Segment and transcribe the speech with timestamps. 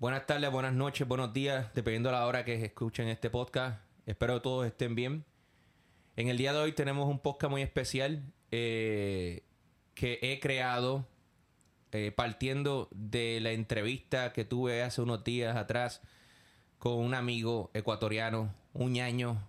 [0.00, 3.82] Buenas tardes, buenas noches, buenos días, dependiendo de la hora que escuchen este podcast.
[4.06, 5.26] Espero que todos estén bien.
[6.16, 9.44] En el día de hoy tenemos un podcast muy especial eh,
[9.92, 11.06] que he creado
[11.92, 16.00] eh, partiendo de la entrevista que tuve hace unos días atrás
[16.78, 19.46] con un amigo ecuatoriano, un ñaño,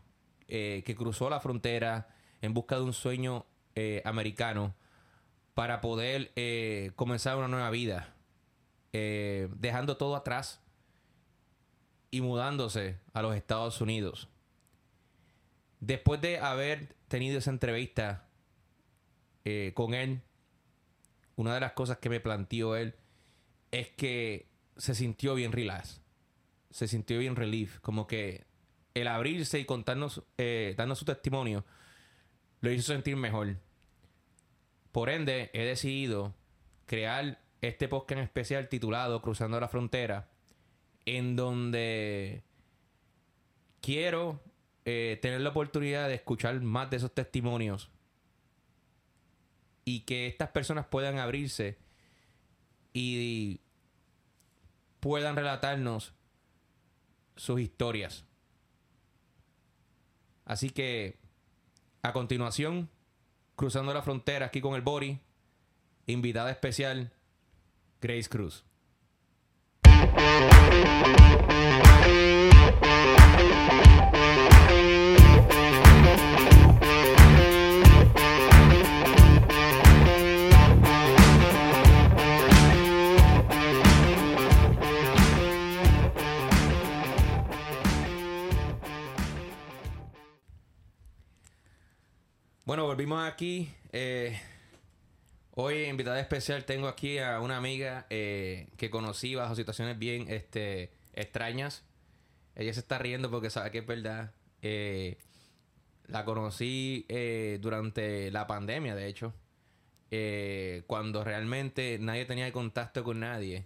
[0.49, 2.09] eh, que cruzó la frontera
[2.41, 3.45] en busca de un sueño
[4.03, 4.75] americano
[5.53, 6.33] para poder
[6.97, 8.13] comenzar una nueva vida
[8.93, 10.61] eh, dejando todo atrás
[12.11, 14.29] y mudándose a los Estados Unidos.
[15.79, 18.27] Después de haber tenido esa entrevista
[19.45, 20.21] eh, con él,
[21.35, 22.95] una de las cosas que me planteó él
[23.71, 26.01] es que se sintió bien relax,
[26.69, 28.45] se sintió bien relief, como que
[28.93, 31.65] el abrirse y contarnos, eh, su testimonio,
[32.59, 33.57] lo hizo sentir mejor.
[34.91, 36.35] Por ende, he decidido
[36.85, 40.29] crear este podcast en especial titulado Cruzando la Frontera,
[41.05, 42.43] en donde
[43.81, 44.41] quiero
[44.85, 47.89] eh, tener la oportunidad de escuchar más de esos testimonios
[49.85, 51.77] y que estas personas puedan abrirse
[52.93, 53.61] y
[54.99, 56.13] puedan relatarnos
[57.35, 58.25] sus historias.
[60.45, 61.17] Así que
[62.01, 62.89] a continuación,
[63.55, 65.19] cruzando la frontera aquí con el Bori,
[66.07, 67.13] invitada especial,
[68.01, 68.65] Grace Cruz.
[92.65, 93.69] Bueno, volvimos aquí.
[93.91, 94.39] Eh,
[95.53, 100.93] Hoy, invitada especial, tengo aquí a una amiga eh, que conocí bajo situaciones bien este,
[101.13, 101.83] extrañas.
[102.55, 104.33] Ella se está riendo porque sabe que es verdad.
[104.61, 105.17] Eh,
[106.07, 109.33] la conocí eh, durante la pandemia, de hecho.
[110.87, 113.65] cuando realmente nadie tenía contacto con nadie.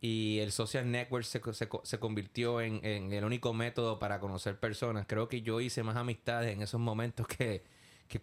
[0.00, 5.06] Y el social network se, convirtió en, el único método para conocer personas.
[5.06, 7.62] Creo que yo hice más amistades en esos momentos que,
[8.08, 8.20] que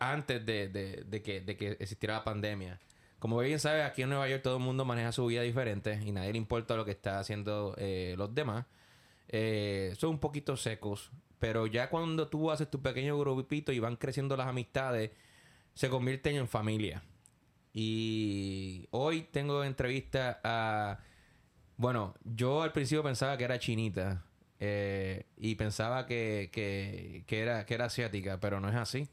[0.00, 2.80] antes de, que, existiera la pandemia.
[3.18, 6.12] Como bien sabes, aquí en Nueva York todo el mundo maneja su vida diferente y
[6.12, 8.66] nadie le importa lo que está haciendo eh, los demás.
[9.28, 13.96] Eh, son un poquito secos, pero ya cuando tú haces tu pequeño grupito y van
[13.96, 15.10] creciendo las amistades,
[15.74, 17.02] se convierten en familia.
[17.72, 21.00] Y hoy tengo entrevista a...
[21.76, 24.24] Bueno, yo al principio pensaba que era chinita.
[24.66, 29.10] Eh, y pensaba que, que, era, que era asiática, pero no es así.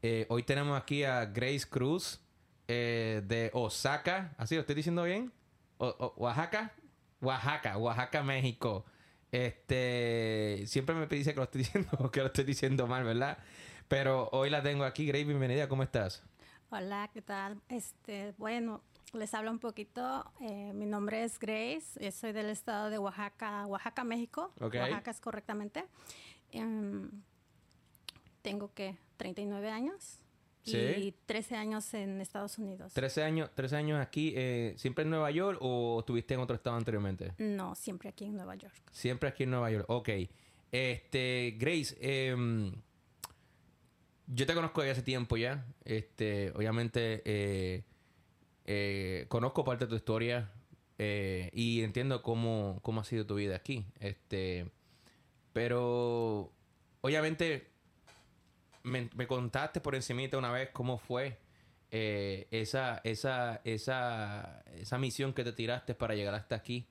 [0.00, 2.18] Eh, hoy tenemos aquí a Grace Cruz
[2.66, 4.32] eh, de Osaka.
[4.38, 5.32] ¿Así lo estoy diciendo bien?
[5.78, 6.72] Oaxaca.
[7.20, 8.86] Oaxaca, Oaxaca, México.
[9.30, 13.36] Este, siempre me dice que lo estoy diciendo que lo estoy diciendo mal, ¿verdad?
[13.86, 15.04] Pero hoy la tengo aquí.
[15.04, 15.68] Grace, bienvenida.
[15.68, 16.22] ¿Cómo estás?
[16.70, 17.60] Hola, ¿qué tal?
[17.68, 18.82] Este, bueno,
[19.12, 20.24] les hablo un poquito.
[20.40, 21.96] Eh, mi nombre es Grace.
[21.96, 24.52] Eh, soy del estado de Oaxaca, Oaxaca, México.
[24.60, 25.84] Oaxaca es correctamente.
[26.52, 27.10] Em,
[28.42, 30.20] tengo que 39 años.
[30.62, 32.92] Y 13 años en Estados Unidos.
[32.92, 36.76] 13 años, 13 años aquí, eh, ¿siempre en Nueva York o estuviste en otro estado
[36.76, 37.32] anteriormente?
[37.38, 38.74] No, siempre aquí en Nueva York.
[38.92, 40.08] Siempre aquí en Nueva York, ok.
[40.70, 42.72] Este, Grace, em,
[44.28, 45.66] yo te conozco desde hace tiempo ya.
[45.84, 47.82] Este, obviamente, eh,
[49.28, 50.50] conozco parte de tu historia
[51.02, 53.86] eh, y entiendo cómo, cómo ha sido tu vida aquí.
[54.00, 54.70] Este,
[55.54, 56.52] pero
[57.00, 57.70] obviamente
[58.82, 61.38] me, contaste por encimita una vez cómo fue
[61.90, 66.86] eh, esa, esa, esa, esa misión que te tiraste para llegar hasta aquí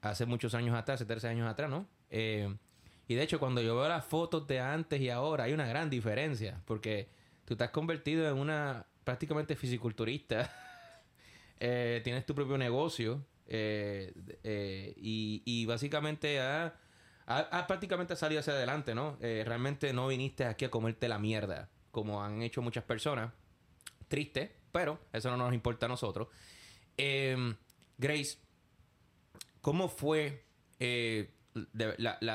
[0.00, 1.86] hace muchos años atrás, hace 13 años atrás, ¿no?
[2.10, 5.90] y de hecho, cuando yo veo las fotos de antes y ahora, hay una gran
[5.90, 7.08] diferencia, porque
[7.44, 10.52] tú te has convertido en una prácticamente fisiculturista.
[11.58, 13.24] Eh, tienes tu propio negocio.
[13.46, 14.12] Eh,
[14.44, 16.74] eh, y, básicamente ha,
[17.66, 19.16] prácticamente salido hacia adelante, ¿no?
[19.18, 23.32] realmente no viniste aquí a comerte la mierda, como han hecho muchas personas.
[24.06, 26.28] Triste, pero eso no nos importa a nosotros.
[26.98, 27.56] Em,
[27.96, 28.36] Grace,
[29.62, 30.44] ¿cómo fue,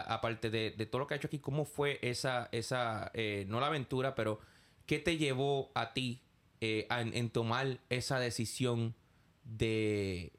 [0.07, 3.11] aparte de, de, todo lo que ha hecho aquí, cómo fue esa, esa
[3.45, 4.39] no la aventura, pero
[4.87, 6.23] qué te llevó a ti
[6.61, 8.93] eh, en, tomar esa decisión
[9.43, 10.31] de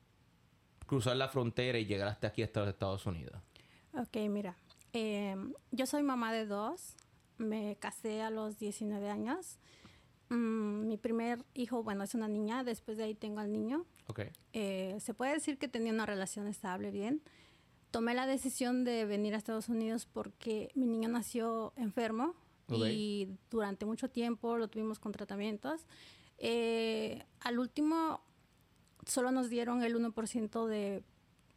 [0.87, 3.43] cruzar la frontera y llegar hasta aquí, hasta los Estados Unidos?
[3.93, 4.57] Ok, mira,
[4.93, 6.95] em, yo soy mamá de dos,
[7.39, 9.59] me casé a los 19 años.
[10.29, 13.85] Mm, mi primer hijo, bueno, es una niña, después de ahí tengo al niño.
[14.07, 14.31] Okay.
[14.53, 17.21] Eh, se puede decir que tenía una relación estable, bien.
[17.91, 22.37] Tomé la decisión de venir a Estados Unidos porque mi niño nació enfermo
[22.69, 25.87] y durante mucho tiempo lo tuvimos con tratamientos.
[26.39, 28.21] Eh, al último,
[29.07, 31.03] solo nos dieron el 1% de,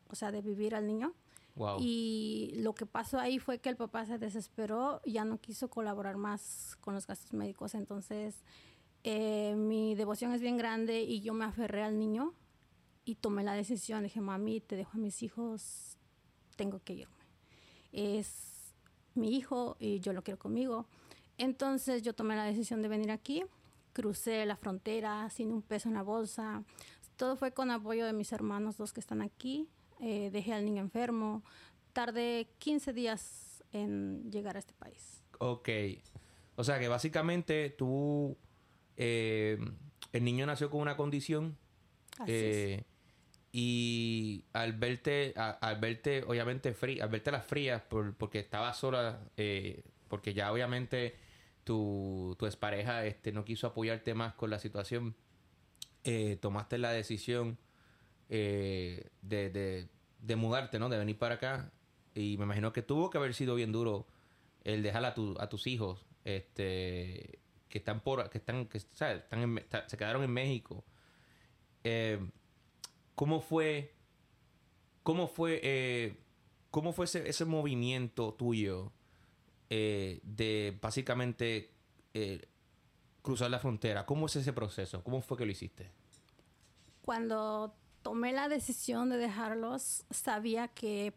[0.10, 1.13] o sea, de vivir al niño.
[1.80, 5.69] Y lo que pasó ahí fue que el papá se desesperó, y ya no quiso
[5.69, 7.75] colaborar más con los gastos médicos.
[7.75, 8.44] Entonces,
[9.04, 12.34] eh, mi devoción es bien grande y yo me aferré al niño
[13.06, 14.04] y tomé la decisión.
[14.04, 15.98] Dije, mami, te dejo a mis hijos,
[16.57, 17.13] tengo que irme.
[17.94, 18.55] Es
[19.16, 20.86] mi hijo y yo lo quiero conmigo.
[21.38, 23.44] Entonces yo tomé la decisión de venir aquí,
[23.94, 26.64] crucé la frontera sin un peso en la bolsa.
[27.18, 29.68] Todo fue con apoyo de mis hermanos, dos que están aquí.
[30.02, 31.44] Eh, dejé al niño enfermo.
[31.94, 35.24] Tardé 15 días en llegar a este país.
[35.40, 35.70] Ok.
[36.56, 38.38] O sea que básicamente tú,
[38.98, 39.58] eh,
[40.12, 41.58] el niño nació con una condición.
[42.20, 42.86] Así eh,
[43.57, 47.81] Y al verte, al verte obviamente al verte las frías,
[48.18, 49.22] porque estaba sola,
[50.10, 51.16] porque ya obviamente
[51.63, 55.16] tu, tu expareja este, no quiso apoyarte más con la situación,
[56.42, 57.57] tomaste la decisión
[58.28, 59.88] eh, de,
[60.19, 60.90] de, mudarte, ¿no?
[60.90, 61.72] De venir para acá.
[62.13, 64.06] Y me imagino que tuvo que haber sido bien duro
[64.66, 69.24] el dejar a, tu, a tus hijos, este, que están por, que están, que ¿sabes?
[69.88, 70.84] se quedaron en México.
[71.86, 72.19] Eh,
[73.16, 73.94] ¿Cómo fue,
[75.04, 76.18] cómo fue, eh,
[76.72, 78.92] cómo fue ese, ese movimiento tuyo
[79.70, 81.72] de básicamente
[83.22, 84.06] cruzar la frontera?
[84.06, 85.04] ¿Cómo es ese proceso?
[85.04, 85.92] ¿Cómo fue que lo hiciste?
[87.02, 87.76] Cuando
[88.06, 91.12] tomé la decisión de dejarlos, sabía que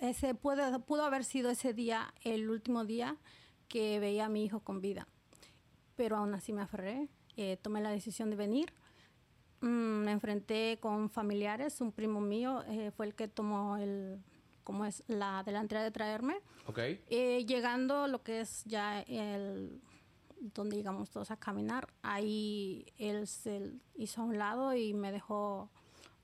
[0.00, 3.18] ese puede, pudo haber sido ese día el último día
[3.68, 5.06] que veía a mi hijo con vida.
[5.96, 8.72] Pero aún así me aferré, eh, tomé la decisión de venir.
[9.64, 14.18] Mm, me enfrenté con familiares, un primo mío eh, fue el que tomó el,
[14.62, 16.36] como es la delantera de traerme.
[16.66, 17.02] Okay.
[17.08, 19.80] Eh, llegando lo que es ya el
[20.38, 25.70] donde llegamos todos a caminar, ahí él se hizo a un lado y me dejó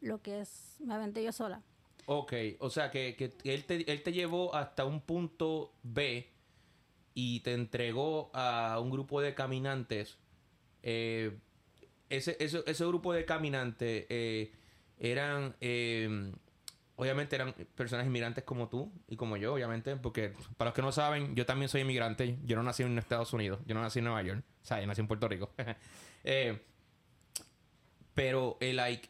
[0.02, 1.62] lo que es, me aventé yo sola.
[2.04, 6.28] Ok, o sea que, que él, te, él te llevó hasta un punto B
[7.14, 10.18] y te entregó a un grupo de caminantes.
[10.82, 11.38] Eh,
[12.10, 14.52] ese, ese, ese, grupo de caminantes eh,
[14.98, 16.32] eran, eh,
[16.96, 20.92] obviamente eran personas inmigrantes como tú y como yo, obviamente, porque para los que no
[20.92, 22.38] saben, yo también soy inmigrante.
[22.44, 24.86] Yo no nací en Estados Unidos, yo no nací en Nueva York, o sea, yo
[24.86, 25.50] nací en Puerto Rico.
[28.14, 29.08] pero, like,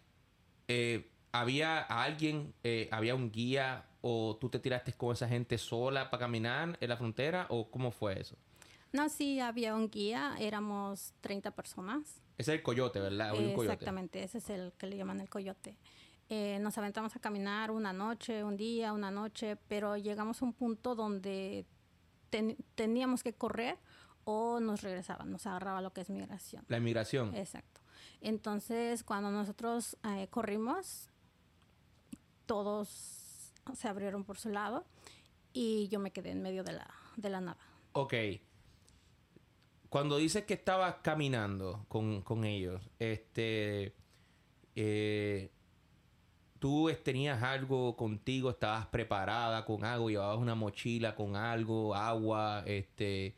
[0.69, 6.11] eh, ¿había alguien, eh, había un guía o tú te tiraste con esa gente sola
[6.11, 8.37] para caminar en la frontera o cómo fue eso?
[8.93, 12.21] No, sí, había un guía, éramos 30 personas.
[12.41, 13.35] Ese es el coyote, ¿verdad?
[13.35, 15.77] Exactamente, ese es el que le llaman el coyote.
[16.31, 20.55] Eh, nos aventamos a caminar una noche, un día, una noche, pero llegamos a un
[20.55, 21.67] punto donde
[22.77, 23.77] teníamos que correr
[24.25, 26.65] o nos regresaban, nos agarraba lo que es migración.
[26.69, 27.35] La inmigración.
[27.35, 27.83] Exacto.
[28.23, 31.11] Entonces, cuando nosotros eh, corrimos,
[32.47, 34.87] todos se abrieron por su lado
[35.53, 37.61] y yo me quedé en medio de la, de la nada.
[37.93, 38.15] Ok.
[39.91, 43.93] Cuando dices que estabas caminando con, con ellos, este,
[44.77, 45.51] eh,
[46.61, 53.35] tú tenías algo contigo, estabas preparada con algo, llevabas una mochila con algo, agua, este,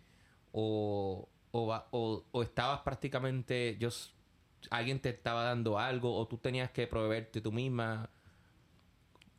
[0.53, 3.89] o, o, o estabas prácticamente, yo
[4.71, 8.11] alguien te estaba dando algo o tú tenías que proveerte tú misma?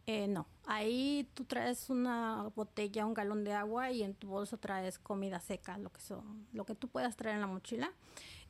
[0.05, 4.57] Eh, no, ahí tú traes una botella, un galón de agua y en tu bolso
[4.57, 7.91] traes comida seca, lo que son, lo que tú puedas traer en la mochila.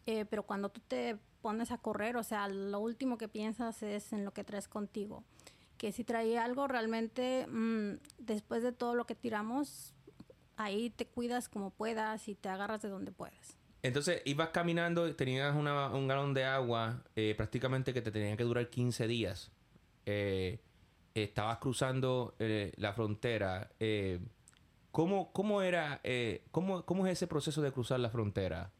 [0.06, 4.14] Eh, pero cuando tú te pones a correr, o sea, lo último que piensas es
[4.14, 5.24] en lo que traes contigo.
[5.78, 9.94] Que si traía algo realmente, mm, después de todo lo que tiramos,
[10.58, 13.58] ahí te cuidas como puedas y te agarras de donde puedes.
[13.82, 18.70] Entonces ibas caminando tenías un galón de agua eh, prácticamente que te tenía que durar
[18.70, 19.52] 15 días.
[20.06, 20.60] Eh,
[21.14, 23.72] estabas cruzando eh, la frontera.
[24.92, 26.02] ¿cómo, ¿Cómo era,
[26.52, 28.72] cómo, cómo es ese proceso de cruzar la frontera?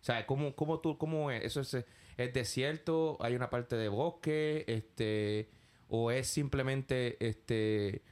[0.00, 1.44] O sea, ¿cómo, cómo, tú, cómo es?
[1.44, 3.16] ¿Eso es, es desierto?
[3.20, 4.64] ¿Hay una parte de bosque?
[4.66, 5.50] este
[5.88, 8.02] ¿O es simplemente este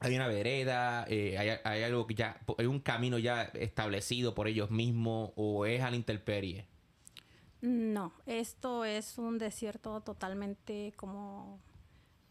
[0.00, 4.70] hay una vereda, eh, hay, algo que ya, hay un camino ya establecido por ellos
[4.70, 6.66] mismos o es a la intemperie.
[7.60, 11.60] No, esto es un desierto totalmente como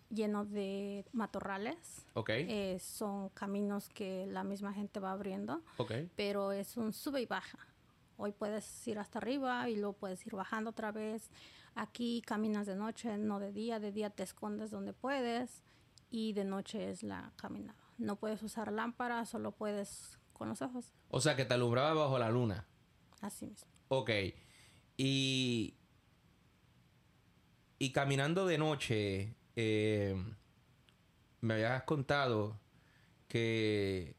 [0.10, 2.06] lleno de matorrales.
[2.13, 2.30] Ok.
[2.32, 5.62] Eh, son caminos que la misma gente va abriendo.
[5.78, 5.94] Ok.
[6.16, 7.60] Pero es un sube y baja.
[8.18, 11.30] hoy puedes ir hasta arriba y luego puedes ir bajando otra vez.
[11.75, 13.80] Aquí caminas de noche, no de día.
[13.80, 15.63] De día te escondes donde puedes
[16.10, 17.80] y de noche es la caminada.
[17.98, 20.94] No puedes usar lámpara, solo puedes con los ojos.
[21.10, 22.66] O sea, que te alumbraba bajo la luna.
[23.22, 23.70] Así mismo.
[23.89, 24.10] Ok.
[24.98, 25.75] Y.
[27.82, 30.16] Y caminando de noche, eh,
[31.42, 32.58] me habías contado
[33.28, 34.16] que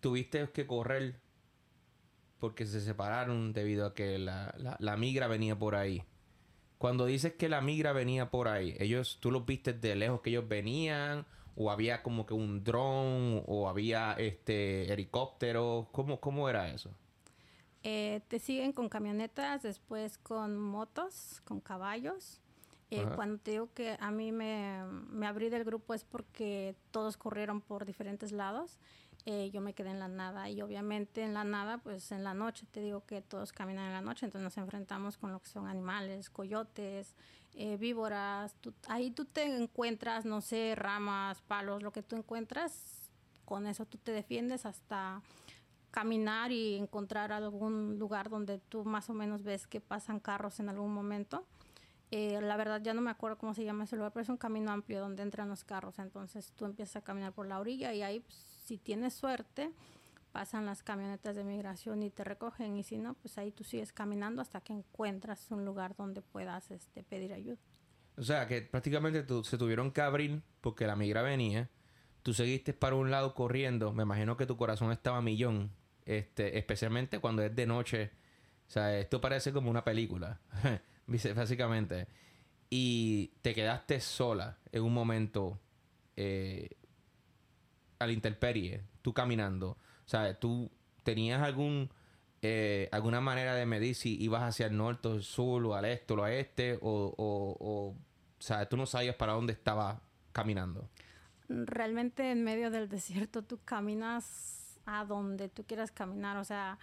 [0.00, 1.20] tuviste que correr
[2.38, 6.02] porque se separaron debido a que la, la, migra venía por ahí.
[6.78, 10.30] Cuando dices que la migra venía por ahí, ellos, tú los viste de lejos que
[10.30, 16.70] ellos venían, o había como que un dron, o había este helicóptero, ¿cómo, cómo era
[16.70, 16.90] eso?
[17.82, 22.40] Eh, te siguen con camionetas, después con motos, con caballos.
[22.94, 27.16] Eh, cuando te digo que a mí me, me, abrí del grupo es porque todos
[27.16, 28.78] corrieron por diferentes lados
[29.24, 32.34] eh, yo me quedé en la nada y obviamente en la nada, pues en la
[32.34, 35.48] noche, te digo que todos caminan en la noche, entonces nos enfrentamos con lo que
[35.48, 37.14] son animales, coyotes,
[37.54, 38.56] eh, víboras,
[38.88, 43.12] ahí tú te encuentras, no sé, ramas, palos, lo que tú encuentras,
[43.44, 45.22] con eso tú te defiendes hasta
[45.92, 50.68] caminar y encontrar algún lugar donde tú más o menos ves que pasan carros en
[50.68, 51.46] algún momento.
[52.14, 54.36] Eh, la verdad ya no me acuerdo cómo se llama ese lugar, pero es un
[54.36, 55.98] camino amplio donde entran los carros.
[55.98, 59.72] Entonces tú empiezas a caminar por la orilla y ahí pues, si tienes suerte,
[60.30, 63.94] pasan las camionetas de migración y te recogen y si no, pues ahí tú sigues
[63.94, 67.58] caminando hasta que encuentras un lugar donde puedas este, pedir ayuda.
[68.18, 71.70] O sea, que prácticamente tú, se tuvieron que abrir porque la migra venía,
[72.22, 75.70] tú seguiste para un lado corriendo, me imagino que tu corazón estaba a millón,
[76.04, 78.10] este, especialmente cuando es de noche.
[78.68, 80.40] O sea, esto parece como una película,
[81.34, 82.08] básicamente.
[82.70, 85.60] Y te quedaste sola en un momento
[86.16, 86.70] eh,
[87.98, 90.70] a intemperie, tú caminando, o sea, tú
[91.04, 91.90] tenías algún
[92.44, 95.84] eh, alguna manera de medir si ibas hacia el norte, o el sur, o al
[95.84, 97.96] este, o al este, o, o, o,
[98.40, 100.00] sea, tú no sabías para dónde estabas
[100.32, 100.88] caminando.
[101.48, 106.80] Realmente en medio del desierto tú caminas a donde tú quieras caminar, o sea,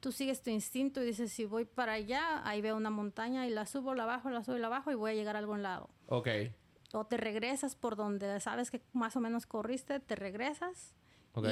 [0.00, 3.50] tú sigues tu instinto y dices, si voy para allá, ahí veo una montaña y
[3.50, 5.62] la subo, la bajo, la subo y la bajo y voy a llegar a algún
[5.62, 5.90] lado.
[6.06, 6.28] Ok
[6.92, 10.94] o te regresas por donde sabes que más o menos corriste, te regresas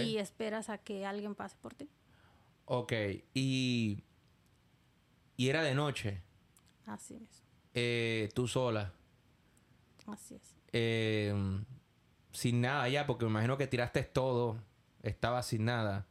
[0.03, 1.89] y esperas a que alguien pase por ti.
[2.65, 2.93] Ok,
[3.35, 4.03] y,
[5.37, 6.23] y era de noche.
[6.87, 7.43] Así es.
[7.75, 8.93] Eh, tú sola.
[10.07, 10.57] Así es.
[10.73, 11.33] Eh,
[12.33, 14.61] sin nada ya, porque me imagino que tiraste todo,
[15.03, 16.08] estaba sin nada.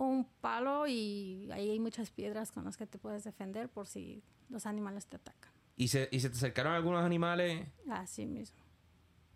[0.00, 4.22] Un palo y ahí hay muchas piedras con las que te puedes defender por si
[4.48, 5.52] los animales te atacan.
[5.76, 7.68] ¿Y se, ¿Y se te acercaron algunos animales?
[7.90, 8.58] Así mismo.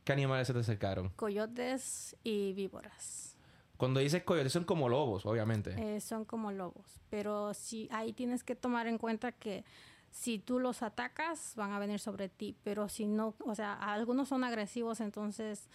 [0.04, 1.10] ¿Qué animales se te acercaron?
[1.16, 3.36] Coyotes y víboras.
[3.76, 5.74] Cuando dices coyotes son como lobos, obviamente.
[5.76, 6.98] Eh, son como lobos.
[7.10, 9.66] Pero si ahí tienes que tomar en cuenta que
[10.10, 12.56] si tú los atacas, van a venir sobre ti.
[12.64, 15.68] Pero si no, o sea, algunos son agresivos, entonces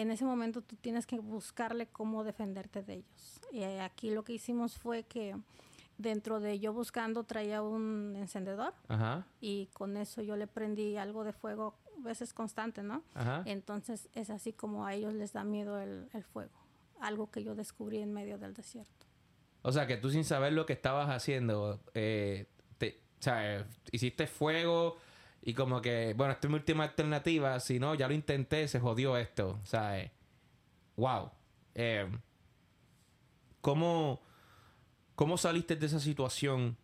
[0.00, 3.40] en ese momento tú tienes que buscarle cómo defenderte de ellos.
[3.52, 5.36] Y aquí lo que hicimos fue que
[5.96, 8.72] dentro de yo buscando traía un encendedor
[9.40, 13.02] y con eso yo le prendí algo de fuego, veces constante, ¿no?
[13.44, 16.54] Entonces es así como a ellos les da miedo el, fuego,
[17.00, 19.06] algo que yo descubrí en medio del desierto.
[19.62, 22.46] O sea, que tú sin saber lo que estabas haciendo, eh,
[22.80, 24.96] o sea, hiciste fuego
[25.42, 28.80] y como que, bueno, esta es mi última alternativa, si no, ya lo intenté, se
[28.80, 29.76] jodió esto, o
[30.96, 31.30] wow.
[31.74, 32.10] Eh,
[33.60, 34.20] ¿Cómo
[35.18, 36.76] ¿Cómo saliste de esa situación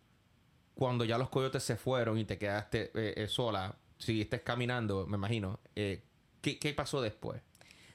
[0.73, 3.77] cuando ya los coyotes se fueron y te quedaste eh, eh, sola?
[3.97, 5.61] Seguiste caminando, me imagino.
[5.73, 6.03] Eh,
[6.41, 7.41] ¿qué, pasó después?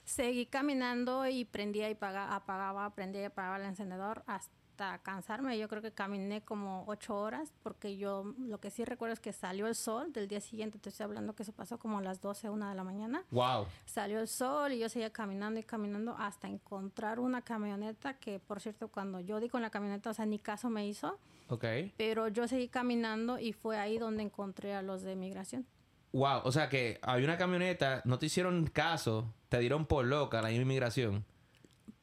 [0.03, 4.57] Seguí caminando y prendía y apagaba, prendía y apagaba el encendedor hasta
[5.03, 5.59] cansarme.
[5.59, 9.33] Yo creo que caminé como ocho horas porque yo lo que sí recuerdo es que
[9.33, 10.79] salió el sol del día siguiente.
[10.79, 13.25] Te estoy hablando que eso pasó como a las 12, una de la mañana.
[13.31, 13.67] Wow.
[13.85, 18.61] Salió el sol y yo seguía caminando y caminando hasta encontrar una camioneta que, por
[18.61, 21.19] cierto, cuando yo di con la camioneta, o sea, ni caso me hizo.
[21.49, 21.65] Ok.
[21.97, 25.67] Pero yo seguí caminando y fue ahí donde encontré a los de migración.
[26.13, 30.43] Wow, o sea que había una camioneta, no te hicieron caso, te dieron por loca
[30.43, 31.25] la inmigración.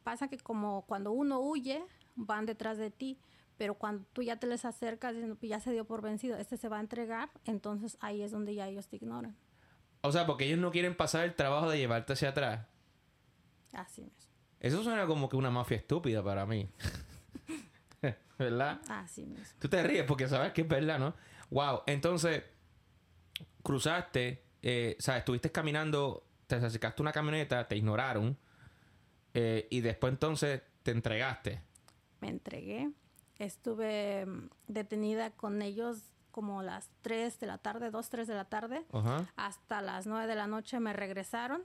[0.04, 1.84] Pasa que como cuando uno huye,
[2.18, 3.20] van detrás de ti,
[3.58, 6.68] pero cuando tú ya te les acercas, pues ya se dio por vencido, este se
[6.68, 9.36] va a entregar, entonces ahí es donde ya ellos te ignoran.
[10.02, 12.68] O sea, porque ellos no quieren pasar el trabajo de llevarte hacia atrás.
[13.74, 14.30] Así es.
[14.60, 16.70] Eso suena como que una mafia estúpida para mí.
[18.40, 18.80] ¿Verdad?
[18.88, 19.46] Así mismo.
[19.60, 21.16] Tú te ríes porque sabes que es verdad, ¿no?
[21.50, 21.82] Wow.
[21.88, 22.44] Entonces,
[23.64, 28.38] cruzaste, eh, o sea, estuviste caminando, te acercaste a una camioneta, te ignoraron,
[29.34, 31.67] eh, y después entonces te entregaste
[32.22, 32.92] me entregué
[33.40, 38.46] estuve mm, detenida con ellos como las 3 de la tarde, 2, 3 de la
[38.46, 38.86] tarde.
[39.36, 41.64] Hasta las 9 de la noche me regresaron.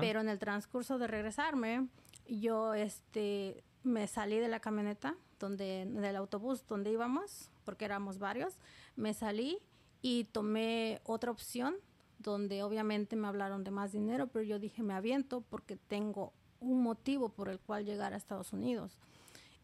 [0.00, 1.88] Pero en el transcurso de regresarme,
[2.26, 8.58] yo este, me salí de la camioneta, donde, del autobús donde íbamos, porque éramos varios.
[8.94, 9.58] Me salí
[10.00, 11.76] y tomé otra opción,
[12.18, 16.82] donde obviamente me hablaron de más dinero, pero yo dije, me aviento porque tengo un
[16.82, 18.96] motivo por el cual llegar a Estados Unidos.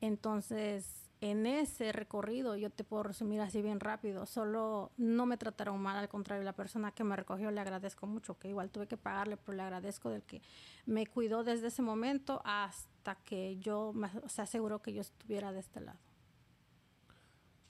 [0.03, 5.81] Entonces, en ese recorrido, yo te puedo resumir así bien rápido, solo no me trataron
[5.81, 8.97] mal, al contrario, la persona que me recogió le agradezco mucho, que igual tuve que
[8.97, 10.43] pagarle, pero le agradezco del que
[10.87, 13.95] me cuidó desde ese momento hasta que yo
[14.27, 16.01] se aseguró que yo estuviera de este lado.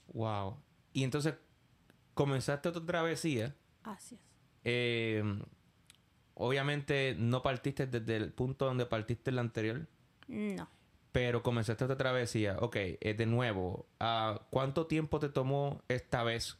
[0.07, 0.57] Wow.
[0.91, 1.35] Y entonces,
[2.15, 3.55] comenzaste tu travesía.
[3.83, 4.21] Así es.
[4.63, 5.39] Em,
[6.33, 9.87] obviamente no partiste desde el punto donde partiste el anterior.
[10.27, 10.67] No.
[11.13, 12.57] Pero comenzaste otra travesía.
[12.59, 13.85] Ok, eh, de nuevo,
[14.49, 16.57] ¿cuánto tiempo te tomó esta vez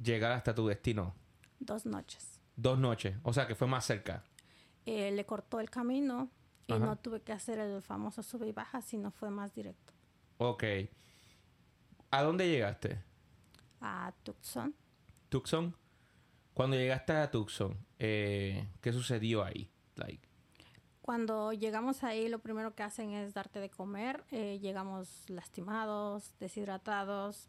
[0.00, 1.14] llegar hasta tu destino?
[1.58, 2.40] Dos noches.
[2.54, 4.22] Dos noches, o sea que fue más cerca.
[4.86, 6.30] Eh, le cortó el camino
[6.68, 9.92] y no tuve que hacer el famoso sube y baja, sino fue más directo.
[10.38, 10.64] Ok.
[12.12, 13.02] ¿A dónde llegaste?
[13.80, 14.72] A Tucson.
[15.28, 15.76] ¿Tucson?
[16.54, 19.68] Cuando llegaste a Tucson, eh, ¿qué sucedió ahí?
[19.96, 20.28] Like,
[21.06, 24.24] cuando llegamos ahí, lo primero que hacen es darte de comer.
[24.32, 27.48] Eh, llegamos lastimados, deshidratados.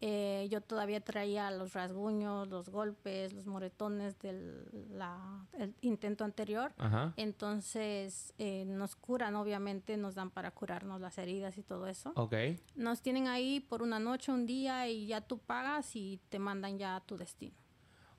[0.00, 4.68] Eh, yo todavía traía los rasguños, los golpes, los moretones del
[5.82, 6.74] intento anterior.
[7.16, 12.12] Entonces eh, nos curan, obviamente, nos dan para curarnos las heridas y todo eso.
[12.16, 12.60] Okay.
[12.74, 16.76] Nos tienen ahí por una noche, un día y ya tú pagas y te mandan
[16.76, 17.65] ya a tu destino.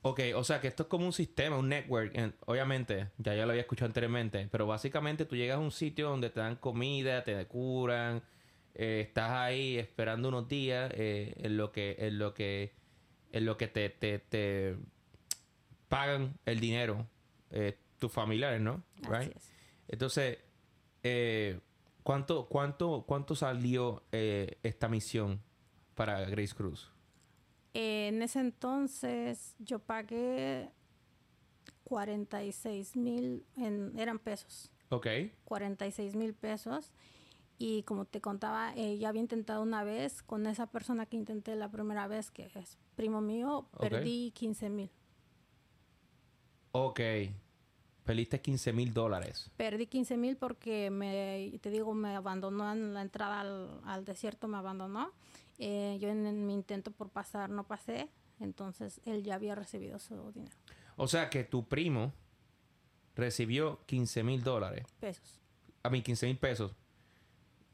[0.10, 2.14] Ok, o sea que esto es como un sistema, un network.
[2.46, 6.30] obviamente, ya ya lo había escuchado anteriormente, pero básicamente tú llegas a un sitio donde
[6.30, 8.24] te dan comida, te curan,
[8.74, 12.74] eh, estás ahí esperando unos días eh, en lo que, en lo que,
[13.34, 14.78] en lo que te, te,
[15.90, 17.06] pagan el dinero
[17.52, 18.84] eh, tus familiares, ¿no?
[19.10, 19.36] Right?
[19.90, 20.38] Entonces,
[22.04, 25.42] ¿cuánto, cuánto, cuánto salió esta misión
[25.96, 26.94] para Grace Cruz?
[27.80, 30.72] En ese entonces yo pagué
[31.84, 33.46] 46 mil,
[33.96, 34.72] eran pesos.
[34.90, 35.06] Ok.
[35.46, 36.92] 46 mil pesos.
[37.60, 41.56] Y como te contaba, eh, ya había intentado una vez con esa persona que intenté
[41.56, 44.90] la primera vez, que es primo mío, perdí 15 mil.
[46.72, 47.00] Ok.
[48.06, 49.52] Perdiste 15 mil dólares.
[49.56, 54.48] Perdí 15 mil porque, me, te digo, me abandonó en la entrada al, al desierto,
[54.48, 55.12] me abandonó.
[55.58, 60.32] Eh, yo en, mi intento por pasar no pasé, entonces él ya había recibido su
[60.32, 60.56] dinero.
[60.96, 62.14] O sea que tu primo
[63.16, 64.86] recibió 15 mil dólares.
[65.00, 65.40] Pesos.
[65.84, 66.76] A mí, 15 mil pesos.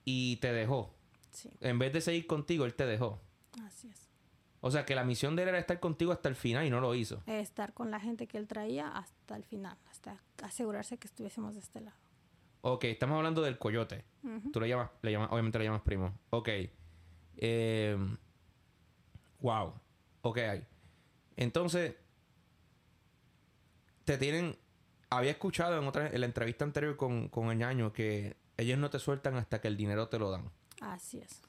[0.06, 0.94] Y te dejó.
[1.32, 1.50] Sí.
[1.62, 3.20] En vez de seguir contigo, él te dejó.
[3.62, 4.10] Así es.
[4.62, 6.80] O sea que la misión de él era estar contigo hasta el final y no
[6.80, 7.22] lo hizo.
[7.26, 11.60] Estar con la gente que él traía hasta el final, hasta asegurarse que estuviésemos de
[11.60, 11.98] este lado.
[12.62, 14.06] Ok, estamos hablando del coyote.
[14.54, 16.18] Tú le llamas, le llamas, obviamente le llamas primo.
[16.30, 16.48] Ok.
[17.38, 17.98] Eh,
[19.40, 19.74] wow.
[20.22, 20.40] Ok.
[21.36, 21.96] Entonces,
[24.06, 24.58] te tienen.
[25.10, 28.90] Había escuchado en otra en la entrevista anterior con, con el ñaño que ellos no
[28.90, 30.52] te sueltan hasta que el dinero te lo dan.
[30.82, 31.42] Así es.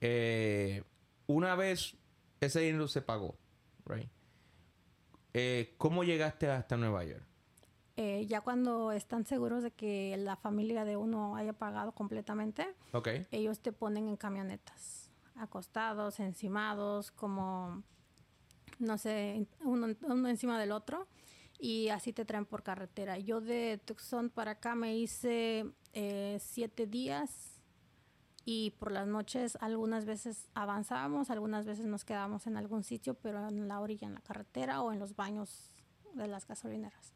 [0.00, 0.82] Eh,
[1.26, 1.96] una vez
[2.40, 3.36] ese dinero se pagó,
[3.86, 4.08] right?
[5.32, 7.24] Eh, ¿Cómo llegaste hasta Nueva York?
[7.96, 13.26] Eh, ya cuando están seguros de que la familia de uno haya pagado completamente, okay.
[13.30, 15.03] ellos te ponen en camionetas
[15.36, 17.82] acostados, encimados, como,
[18.78, 21.08] no sé, uno, uno, encima del otro,
[21.58, 23.18] y así te traen por carretera.
[23.18, 27.60] Yo de Tucson para acá me hice eh, siete días
[28.44, 33.48] y por las noches algunas veces avanzábamos, algunas veces nos quedábamos en algún sitio, pero
[33.48, 35.70] en la orilla, en la carretera o en los baños
[36.14, 37.14] de las gasolineras.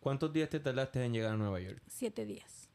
[0.00, 1.82] ¿Cuántos días te tardaste en llegar a Nueva York?
[1.88, 2.68] Siete días.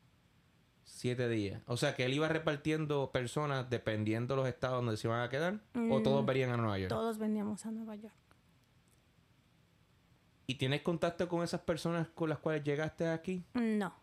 [0.99, 1.61] Siete días.
[1.65, 5.29] O sea, que él iba repartiendo personas dependiendo de los estados donde se iban a
[5.29, 5.61] quedar.
[5.73, 6.89] ¿O mm, todos venían a Nueva York?
[6.89, 8.13] Todos veníamos a Nueva York.
[10.45, 13.45] ¿Y tienes contacto con esas personas con las cuales llegaste aquí?
[13.53, 13.95] No,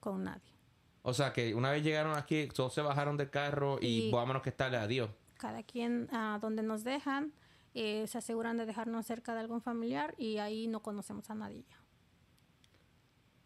[0.00, 0.52] con nadie.
[1.00, 4.50] O sea, que una vez llegaron aquí, todos se bajaron del carro y, vámonos que
[4.50, 5.08] estarle adiós.
[5.38, 7.32] Cada quien a donde nos dejan,
[7.72, 11.64] eh, se aseguran de dejarnos cerca de algún familiar y ahí no conocemos a nadie
[11.66, 11.80] ya.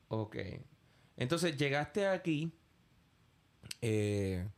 [0.08, 0.37] Ok.
[1.16, 2.52] Entonces llegaste aquí
[3.80, 4.48] eh,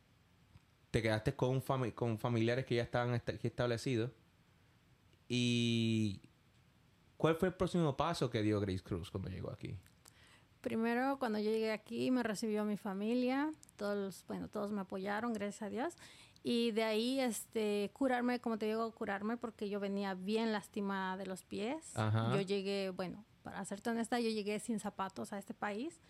[0.91, 1.61] te quedaste con,
[1.95, 4.11] con familiares que ya estaban aquí establecidos.
[5.29, 6.21] ¿Y
[7.17, 9.77] cuál fue el próximo paso que dio Grace Cruz cuando llegó aquí?
[10.61, 13.53] Primero, cuando yo llegué aquí, me recibió mi familia.
[13.77, 15.95] Todos, bueno, todos me apoyaron, gracias a Dios.
[16.43, 21.27] Y de ahí, este, curarme, como te digo, curarme porque yo venía bien lastimada de
[21.27, 21.93] los pies.
[22.33, 26.01] Yo llegué, bueno, para serte honesta, yo llegué sin zapatos a este país.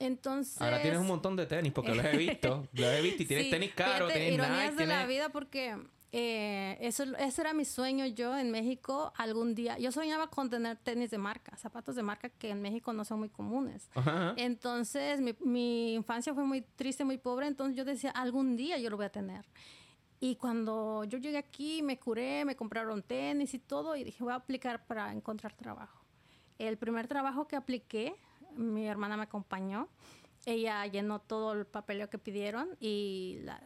[0.00, 0.60] Entonces...
[0.60, 2.68] Ahora tienes un montón de tenis porque los he visto.
[2.72, 5.76] los he visto y tienes tenis caros, tienes ironías de la vida porque
[6.12, 9.78] eh, eso, ese era mi sueño yo en México algún día.
[9.78, 13.18] Yo soñaba con tener tenis de marca, zapatos de marca que en México no son
[13.18, 13.90] muy comunes.
[14.36, 18.88] Entonces mi, mi, infancia fue muy triste, muy pobre, entonces yo decía, algún día yo
[18.90, 19.44] lo voy a tener.
[20.18, 24.32] Y cuando yo llegué aquí, me curé, me compraron tenis y todo, y dije, voy
[24.32, 26.02] a aplicar para encontrar trabajo.
[26.58, 28.16] El primer trabajo que apliqué,
[28.56, 29.88] mi hermana me acompañó.
[30.44, 33.60] Ella llenó todo el papeleo que pidieron y la,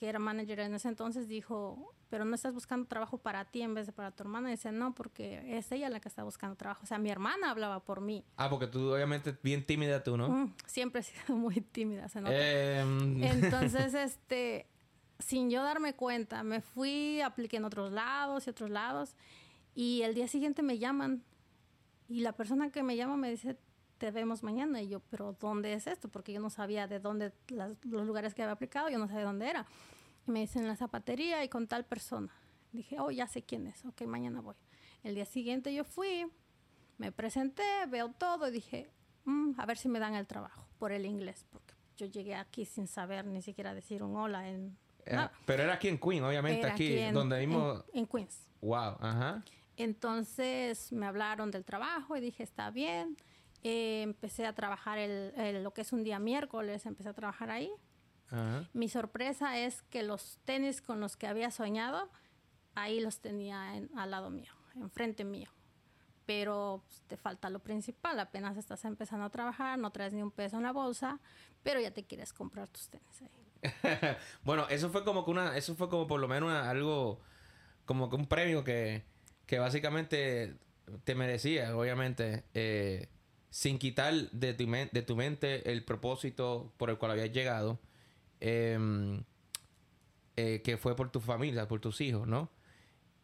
[0.00, 3.74] que era manager en ese entonces, dijo, pero no estás buscando trabajo para ti en
[3.74, 4.48] vez de para tu hermana.
[4.48, 6.80] Y dice, no, porque es ella la que está buscando trabajo.
[6.84, 8.24] O sea, mi hermana hablaba por mí.
[8.38, 10.30] Ah, porque tú obviamente bien tímida tú, ¿no?
[10.30, 12.34] Mm, siempre he sido muy tímida, se nota.
[12.34, 13.22] Em.
[13.22, 14.66] Entonces, este,
[15.18, 19.14] sin yo darme cuenta, me fui, apliqué en otros lados y otros lados.
[19.74, 21.22] Y el día siguiente me llaman.
[22.08, 23.58] Y la persona que me llama me dice,
[24.00, 24.80] te vemos mañana.
[24.80, 26.08] Y yo, pero ¿dónde es esto?
[26.08, 29.48] Porque yo no sabía de dónde, los lugares que había aplicado, yo no sabía dónde
[29.48, 29.66] era.
[30.26, 32.32] Y me dicen la zapatería y con tal persona.
[32.72, 34.54] Dije, oh, ya sé quién es, ok, mañana voy.
[35.02, 36.26] El día siguiente yo fui,
[36.98, 38.90] me presenté, veo todo y dije,
[39.24, 42.64] mm, a ver si me dan el trabajo por el inglés, porque yo llegué aquí
[42.64, 44.78] sin saber ni siquiera decir un hola en...
[45.04, 47.84] Eh, pero era aquí en Queens, obviamente, aquí, donde mismo...
[47.92, 48.48] En, Queens.
[48.62, 49.44] Wow, ajá.
[49.76, 53.16] Entonces me hablaron del trabajo y dije, está bien.
[53.62, 57.70] Eh, empecé a trabajar el, lo que es un día miércoles, empecé a trabajar ahí.
[58.72, 62.08] Mi sorpresa es que los tenis con los que había soñado,
[62.76, 65.50] ahí los tenía al lado mío, enfrente mío.
[66.26, 70.30] Pero pues, te falta lo principal, apenas estás empezando a trabajar, no traes ni un
[70.30, 71.18] peso en la bolsa,
[71.64, 73.40] pero ya te quieres comprar tus tenis ahí.
[74.44, 77.20] bueno, eso fue como que una, eso fue como por lo menos algo,
[77.84, 79.02] como que un premio que,
[79.46, 80.56] que básicamente
[81.02, 82.44] te merecía, obviamente.
[82.54, 83.08] Eh,
[83.50, 87.80] sin quitar de tu, de tu mente el propósito por el cual habías llegado,
[88.40, 89.24] em,
[90.36, 92.50] eh, que fue por tu familia, por tus hijos, ¿no?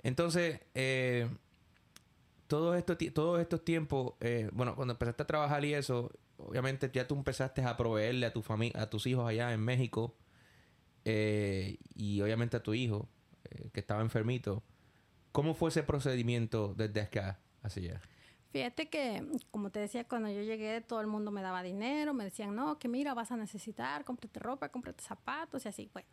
[0.02, 1.28] Entonces, eh,
[2.48, 7.62] todos estos, tiempos, eh, bueno, cuando empezaste a trabajar y eso, obviamente ya tú empezaste
[7.62, 10.16] a proveerle a tu a tus hijos allá en México,
[11.04, 13.08] y obviamente a tu hijo,
[13.72, 14.64] que estaba enfermito.
[15.30, 18.02] ¿Cómo fue ese procedimiento desde acá hacia allá?
[18.50, 22.24] Fíjate que, como te decía, cuando yo llegué, todo el mundo me daba dinero, me
[22.24, 25.90] decían, no, que mira, vas a necesitar, cómprate ropa, cómprate zapatos y así.
[25.92, 26.08] Bueno,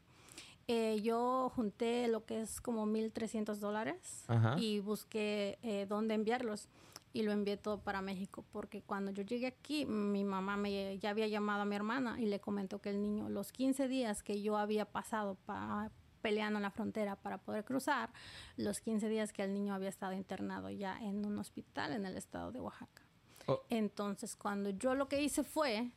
[0.68, 4.26] eh, yo junté lo que es como 1.300 dólares
[4.58, 6.70] y busqué eh, dónde enviarlos
[7.12, 11.10] y lo envié todo para México porque cuando yo llegué aquí mi mamá me ya
[11.10, 14.42] había llamado a mi hermana y le comentó que el niño los 15 días que
[14.42, 15.92] yo había pasado para
[16.24, 18.10] peleando en la frontera para poder cruzar
[18.56, 22.18] los 15 días que el niño había estado internado ya en un hospital en el
[22.18, 23.04] estado de Oaxaca.
[23.46, 23.62] Oh.
[23.70, 25.92] Entonces, cuando yo lo que hice fue,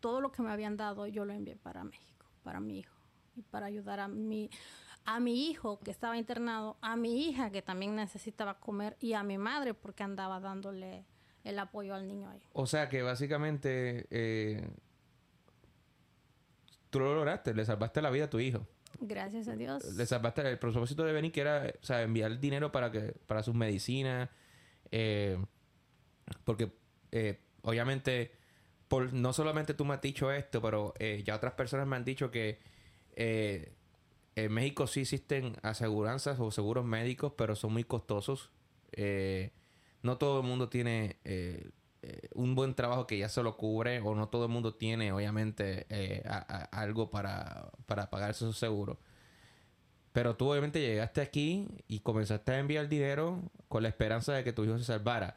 [0.00, 2.96] todo lo que me habían dado, yo lo envié para México, para mi hijo,
[3.36, 4.50] y para ayudar a mi,
[5.04, 9.22] a mi hijo que estaba internado, a mi hija que también necesitaba comer y a
[9.22, 11.04] mi madre porque andaba dándole
[11.44, 12.42] el apoyo al niño ahí.
[12.54, 14.66] O sea que básicamente eh,
[16.92, 18.66] tú lo lograste, le salvaste la vida a tu hijo.
[19.00, 19.82] Gracias a Dios.
[19.96, 23.42] Le salvaste el propósito de venir, que era, o sea, enviar dinero para que, para
[23.42, 24.28] sus medicinas.
[24.90, 25.42] Eh,
[26.44, 26.70] porque
[27.10, 28.32] eh, obviamente,
[28.88, 32.04] por, no solamente tú me has dicho esto, pero eh, ya otras personas me han
[32.04, 32.60] dicho que
[33.16, 38.50] en México sí existen aseguranzas o seguros médicos, pero son muy costosos.
[40.02, 41.16] no todo el mundo tiene
[42.04, 45.12] eh, un buen trabajo que ya se lo cubre o no todo el mundo tiene
[45.12, 46.24] obviamente eh,
[46.72, 48.98] algo para, para pagar su seguro.
[50.12, 54.52] Pero tú obviamente llegaste aquí y comenzaste a enviar dinero con la esperanza de que
[54.52, 55.36] tu hijo se salvara.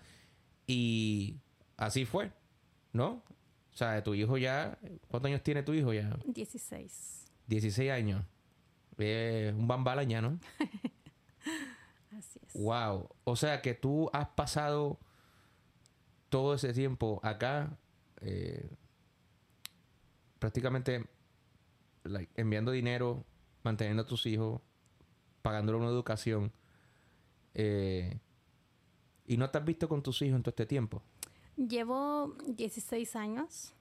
[0.66, 1.38] Y
[1.78, 2.32] así fue,
[2.92, 3.24] ¿no?
[3.72, 4.80] O sea, tu hijo ya...
[5.08, 6.18] ¿Cuántos años tiene tu hijo ya?
[6.26, 7.26] 16.
[7.46, 8.26] 16 años.
[8.98, 10.40] un bambalaña, ¿no?
[12.18, 12.54] así es.
[12.56, 13.08] Wow.
[13.24, 15.00] O sea que tú has pasado
[16.36, 17.78] todo ese tiempo acá,
[18.20, 18.70] eh,
[20.38, 21.08] prácticamente
[22.36, 23.24] enviando dinero,
[23.64, 24.62] manteniendo a tus hijos,
[25.42, 26.52] pagándole una educación,
[27.54, 28.20] eh,
[29.26, 31.02] y no te has visto con tus hijos en todo este tiempo.
[31.56, 33.74] Llevo 16 años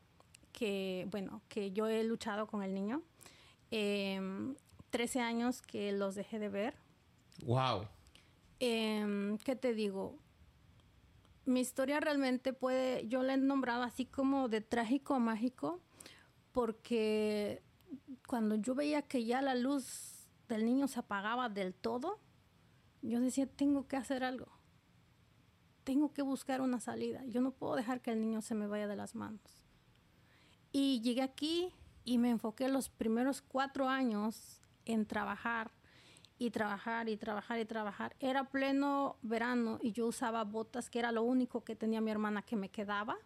[0.52, 3.02] que, bueno, que yo he luchado con el niño.
[3.70, 6.74] 13 em, años que los dejé de ver.
[7.44, 7.88] Wow.
[8.60, 10.16] Em, ¿Qué te digo?
[11.46, 15.80] Mi historia realmente puede, yo la he nombrado así como de trágico a mágico,
[16.52, 17.62] porque
[18.26, 22.20] cuando yo veía que ya la luz del niño se apagaba del todo,
[23.02, 24.48] yo decía, tengo que hacer algo.
[25.84, 27.22] Tengo que buscar una salida.
[27.26, 29.64] Yo no puedo dejar que el niño se me vaya de las manos.
[30.72, 31.72] Y llegué aquí
[32.04, 35.70] y me enfoqué los primeros cuatro años en trabajar
[36.38, 38.16] y trabajar y trabajar y trabajar.
[38.20, 42.42] Era pleno verano y yo usaba botas, que era lo único que tenía mi hermana
[42.42, 43.16] que me quedaba,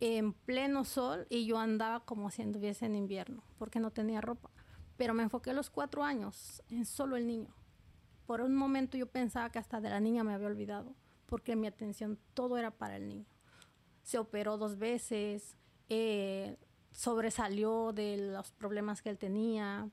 [0.00, 4.50] en pleno sol y yo andaba como si anduviese en invierno, porque no tenía ropa.
[4.96, 7.54] Pero me enfoqué los cuatro años en solo el niño.
[8.26, 10.94] Por un momento yo pensaba que hasta de la niña me había olvidado,
[11.26, 13.26] porque mi atención todo era para el niño.
[14.02, 15.56] Se operó dos veces,
[15.88, 16.56] eh,
[16.92, 19.88] sobresalió de los problemas que él tenía,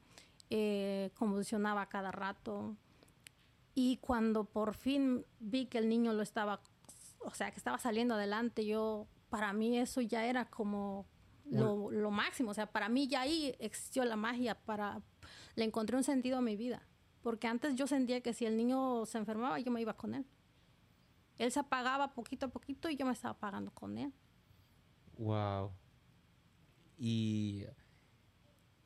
[0.54, 2.76] eh, convulsionaba cada rato.
[3.74, 6.62] Y cuando por fin vi que el niño lo estaba,
[7.20, 11.08] o sea, que estaba saliendo adelante, yo, para mí eso ya era como
[11.46, 12.52] lo, lo, máximo.
[12.52, 15.02] O sea, para mí ya ahí existió la magia, para,
[15.56, 16.86] le encontré un sentido a mi vida.
[17.22, 20.26] Porque antes yo sentía que si el niño se enfermaba, yo me iba con él.
[21.38, 24.12] Él se apagaba poquito a poquito y yo me estaba apagando con él.
[25.18, 25.72] Wow.
[26.98, 27.64] Y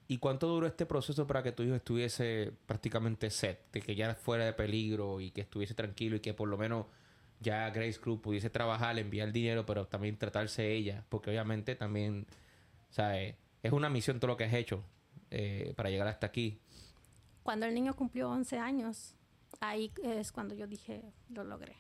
[0.08, 4.14] ¿Y cuánto duró este proceso para que tu hijo estuviese prácticamente set, de que ya
[4.14, 6.86] fuera de peligro y que estuviese tranquilo y que por lo menos
[7.40, 11.04] ya Grace Cruz pudiese trabajar, enviar dinero, pero también tratarse ella?
[11.10, 12.28] Porque obviamente también,
[12.92, 13.36] ¿sabes?
[13.64, 14.84] Es una misión todo lo que has hecho
[15.32, 16.60] eh, para llegar hasta aquí.
[17.42, 19.16] Cuando el niño cumplió 11 años,
[19.60, 21.78] ahí es cuando yo dije, lo logré.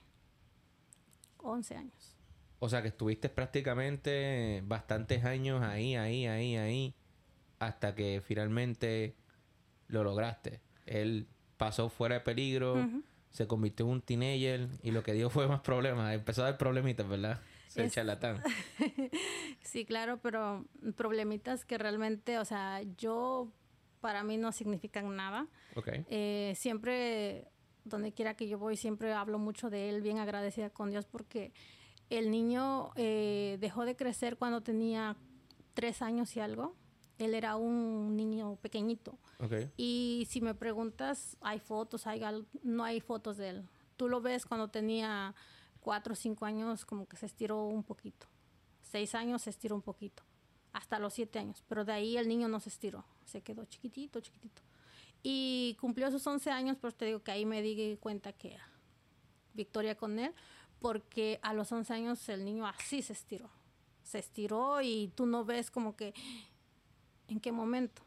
[1.38, 2.15] 11 años.
[2.57, 6.95] O sea que estuviste prácticamente bastantes años ahí, ahí, ahí, ahí
[7.59, 9.15] hasta que finalmente
[9.87, 10.61] lo lograste.
[10.85, 12.87] Él pasó fuera de peligro,
[13.31, 16.13] se convirtió en un teenager y lo que dio fue más problemas.
[16.13, 17.41] Empezó a dar problemitas, ¿verdad?
[17.67, 18.41] Se charlatán.
[19.61, 20.65] sí, claro, pero
[20.95, 23.51] problemitas que realmente, o sea, yo
[23.99, 25.47] para mí no significan nada.
[25.75, 26.05] Okay.
[26.09, 27.47] Eh, siempre,
[27.83, 31.51] donde quiera que yo voy, siempre hablo mucho de él, bien agradecida con Dios porque
[32.09, 35.17] el niño eh, dejó de crecer cuando tenía
[35.73, 36.75] tres años y algo
[37.17, 39.17] él era un niño pequeñito.
[39.78, 42.21] Y si me preguntas, hay fotos, hay
[42.63, 43.69] no hay fotos de él.
[43.97, 45.34] Tú lo ves cuando tenía
[45.80, 48.28] cuatro o cinco años, como que se estiró un poquito.
[48.82, 50.23] Seis años se estiró un poquito.
[50.73, 51.63] Hasta los siete años.
[51.67, 53.06] Pero de ahí el niño no se estiró.
[53.25, 54.62] Se quedó chiquitito, chiquitito.
[55.23, 58.58] Y cumplió sus once años, pero te digo que ahí me di cuenta que
[59.54, 60.34] victoria con él,
[60.80, 63.49] porque a los once años el niño así se estiró.
[64.04, 66.13] Se estiró y tú no ves como que
[67.27, 68.03] ¿En qué momento?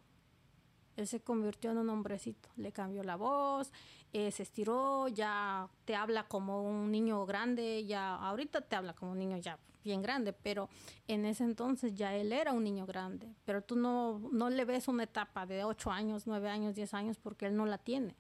[0.97, 3.73] Él se convirtió en un hombrecito, le cambió la voz,
[4.13, 9.13] eh, se estiró, ya te habla como un niño grande, ya ahorita te habla como
[9.13, 10.69] un niño ya bien grande, pero
[11.07, 14.89] en ese entonces ya él era un niño grande, pero tú no, no le ves
[14.89, 18.17] una etapa de 8 años, 9 años, 10 años porque él no la tiene.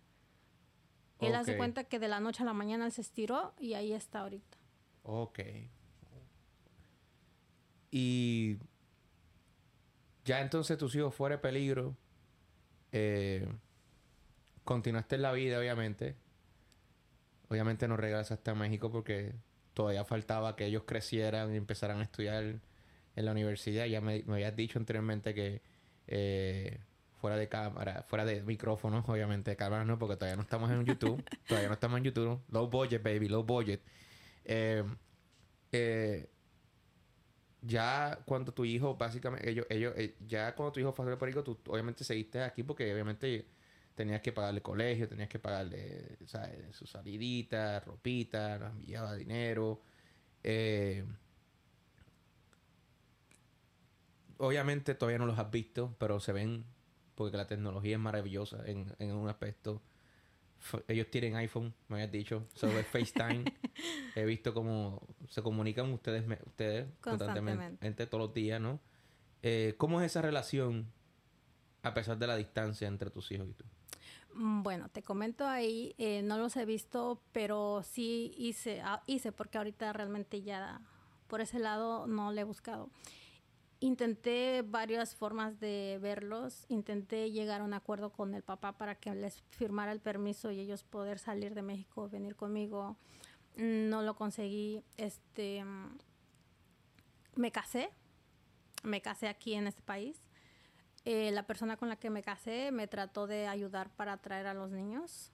[1.18, 3.92] Él hace cuenta que de la noche a la mañana él se estiró y ahí
[3.92, 4.56] está ahorita.
[5.02, 5.40] Ok.
[7.90, 8.58] Y
[10.28, 11.96] ya entonces tus hijos fuera de peligro.
[12.92, 13.48] Eh,
[14.62, 16.16] continuaste en la vida, obviamente.
[17.48, 19.32] Obviamente no regresaste a México porque
[19.72, 23.86] todavía faltaba que ellos crecieran y empezaran a estudiar en la universidad.
[23.86, 25.62] Ya me, habías dicho anteriormente que
[26.06, 26.78] eh,
[27.22, 30.84] fuera de cámara, fuera de micrófonos, obviamente de cámara no, porque todavía no estamos en
[30.84, 31.24] YouTube.
[31.48, 32.42] todavía no estamos en YouTube.
[32.50, 33.80] Low budget, baby, low budget.
[34.44, 34.84] eh,
[35.72, 36.28] eh
[37.62, 41.42] ya cuando tu hijo, básicamente, ellos, ellos, eh, ya cuando tu hijo fue a Puerto
[41.42, 43.46] tú obviamente seguiste aquí porque obviamente
[43.94, 46.76] tenías que pagarle colegio, tenías que pagarle, ¿sabes?
[46.76, 49.82] Su salidita, ropita, nos enviaba dinero.
[50.44, 51.04] Eh,
[54.38, 56.64] obviamente todavía no los has visto, pero se ven
[57.14, 59.82] porque la tecnología es maravillosa en, en un aspecto
[60.88, 63.44] ellos tienen iPhone, me habías dicho, sobre FaceTime.
[64.14, 68.80] He visto cómo se comunican ustedes, ustedes constantemente, todos los días, ¿no?
[69.42, 70.90] Eh, ¿Cómo es esa relación
[71.82, 73.64] a pesar de la distancia entre tus hijos y tú?
[74.34, 79.32] Mm, bueno, te comento ahí, eh, no los he visto, pero sí hice, ah, hice
[79.32, 80.80] porque ahorita realmente ya
[81.28, 82.90] por ese lado no le he buscado.
[83.80, 89.14] Intenté varias formas de verlos, intenté llegar a un acuerdo con el papá para que
[89.14, 92.96] les firmara el permiso y ellos poder salir de México, venir conmigo.
[93.56, 94.82] No lo conseguí.
[94.96, 95.64] Este,
[97.36, 97.90] me casé,
[98.82, 100.20] me casé aquí en este país.
[101.04, 104.54] Eh, la persona con la que me casé me trató de ayudar para traer a
[104.54, 105.32] los niños,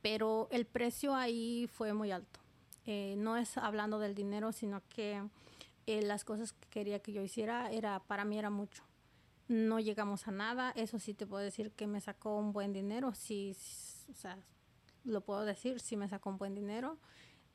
[0.00, 2.40] pero el precio ahí fue muy alto.
[2.86, 5.22] Eh, no es hablando del dinero, sino que
[5.86, 8.84] eh, las cosas que quería que yo hiciera era para mí era mucho.
[9.48, 10.72] no llegamos a nada.
[10.76, 13.14] Eso sí te puedo decir que me sacó un buen dinero.
[13.14, 13.56] Sí,
[14.10, 14.38] o sea,
[15.04, 16.98] lo puedo decir, sí me sacó un buen dinero.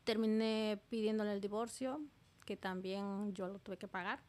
[0.04, 2.02] Terminé pidiéndole el divorcio,
[2.46, 4.22] que también yo lo tuve que pagar.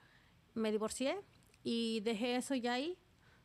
[0.55, 1.21] Me divorcié
[1.63, 2.99] y dejé eso ya ahí.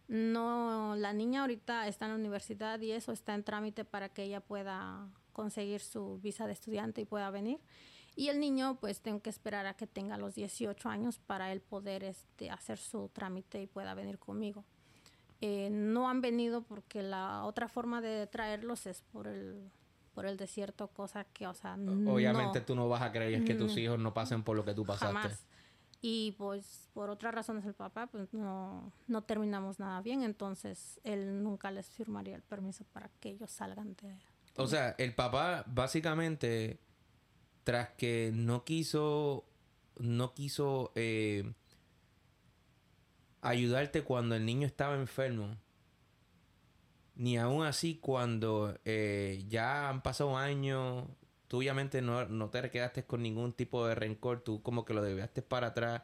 [0.07, 4.23] No, la niña ahorita está en la universidad y eso está en trámite para que
[4.23, 7.59] ella pueda conseguir su visa de estudiante y pueda venir.
[8.15, 11.61] Y el niño, pues tengo que esperar a que tenga los 18 años para él
[11.61, 14.63] poder este, hacer su trámite y pueda venir conmigo.
[15.41, 19.69] Eh, no han venido porque la otra forma de traerlos es por el,
[20.13, 23.75] por el desierto, cosa que, o sea, Obviamente tú no vas a creer que tus
[23.75, 25.15] mm, hijos no pasen por lo que tú pasaste.
[25.15, 25.45] Jamás.
[26.01, 31.41] Y pues por otras razones el papá, pues no, no terminamos nada bien, entonces él
[31.41, 34.13] nunca les firmaría el permiso para que ellos salgan de...
[34.55, 36.79] O sea, el papá básicamente
[37.63, 39.45] tras que no quiso,
[39.97, 41.53] no quiso eh,
[43.41, 45.57] ayudarte cuando el niño estaba enfermo,
[47.15, 51.05] ni aún así cuando eh, ya han pasado años,
[51.47, 55.01] tú obviamente no, no, te quedaste con ningún tipo de rencor, tú como que lo
[55.01, 56.01] debíaste para atrás,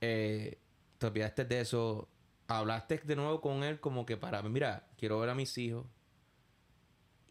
[0.00, 0.60] eh,
[0.98, 2.08] te olvidaste de eso,
[2.48, 5.86] hablaste de nuevo con él como que para, mira, quiero ver a mis hijos,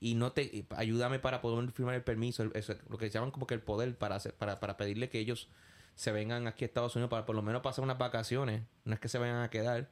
[0.05, 3.61] y no te ayúdame para poder firmar el permiso, lo que llaman como que el
[3.61, 5.49] poder para para, para pedirle que ellos
[5.95, 8.99] se vengan aquí a Estados Unidos para por lo menos pasar unas vacaciones, no es
[8.99, 9.89] que se vayan a quedar.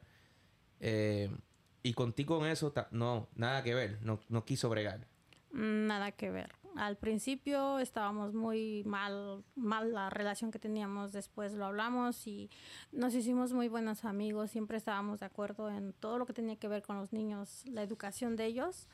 [0.78, 1.36] Eh,
[1.82, 5.04] y contigo con eso, no, nada que ver, no, no quiso bregar.
[5.50, 6.52] Nada que ver.
[6.76, 12.50] Al principio estábamos muy mal, mal la relación que teníamos, después lo hablamos y
[12.92, 16.68] nos hicimos muy buenos amigos, siempre estábamos de acuerdo en todo lo que tenía que
[16.68, 18.86] ver con los niños, la educación de ellos,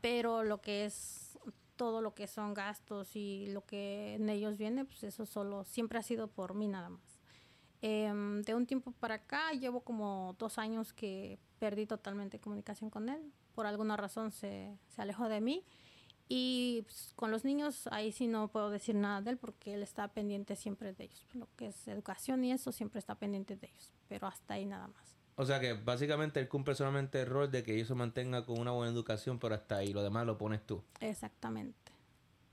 [0.00, 1.38] pero lo que es
[1.76, 5.98] todo lo que son gastos y lo que en ellos viene, pues eso solo siempre
[5.98, 7.20] ha sido por mí nada más.
[7.82, 13.08] Em, de un tiempo para acá llevo como dos años que perdí totalmente comunicación con
[13.08, 13.32] él.
[13.54, 15.64] Por alguna razón se, se alejó de mí
[16.28, 19.82] y pues, con los niños, ahí sí no puedo decir nada de él porque él
[19.82, 21.26] está pendiente siempre de ellos.
[21.34, 23.92] Lo que es educación y eso siempre está pendiente de ellos.
[24.08, 25.13] Pero hasta ahí nada más.
[25.36, 28.58] O sea que básicamente él cumple solamente el rol de que ellos se mantengan con
[28.58, 29.92] una buena educación, pero hasta ahí.
[29.92, 30.82] Lo demás lo pones tú.
[31.00, 31.92] Exactamente.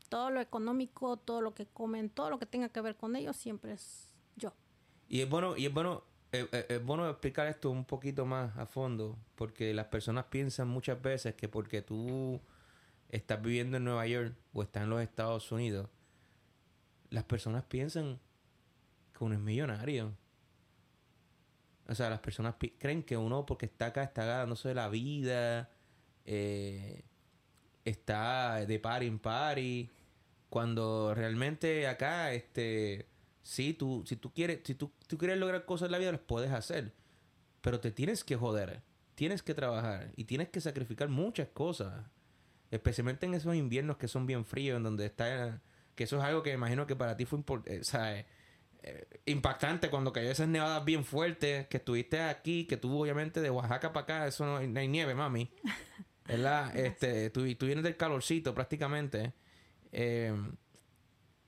[0.10, 3.38] Todo lo económico, todo lo que comen, todo lo que tenga que ver con ellos,
[3.38, 4.54] siempre es yo.
[5.08, 8.58] Y es bueno, y es bueno, eh, eh, es bueno explicar esto un poquito más
[8.58, 12.42] a fondo, porque las personas piensan muchas veces que porque tú
[13.10, 15.88] estás viviendo en Nueva York o estás en los Estados Unidos,
[17.10, 18.20] las personas piensan
[19.18, 20.14] que uno es millonario.
[21.92, 25.70] O sea, las personas creen que uno, porque está acá, está ganándose la vida,
[26.26, 27.04] eh,
[27.84, 29.90] está de par en party,
[30.50, 33.08] cuando realmente acá, este,
[33.44, 36.22] sí, tú, si tú quieres, si tú, tú quieres lograr cosas en la vida, las
[36.22, 36.94] puedes hacer,
[37.60, 38.82] pero te tienes que joder,
[39.16, 42.06] tienes que trabajar y tienes que sacrificar muchas cosas.
[42.72, 45.62] Especialmente en esos inviernos que son bien fríos, en donde está...
[45.96, 48.26] Que eso es algo que imagino que para ti fue eh, eh, eh,
[49.26, 53.94] impactante cuando cayó esas nevadas bien fuertes, que estuviste aquí, que tú obviamente de Oaxaca
[53.94, 55.52] para acá, eso no, hay nieve, mami.
[56.26, 56.76] ¿Verdad?
[56.78, 59.34] este, tú, tú, vienes del calorcito prácticamente.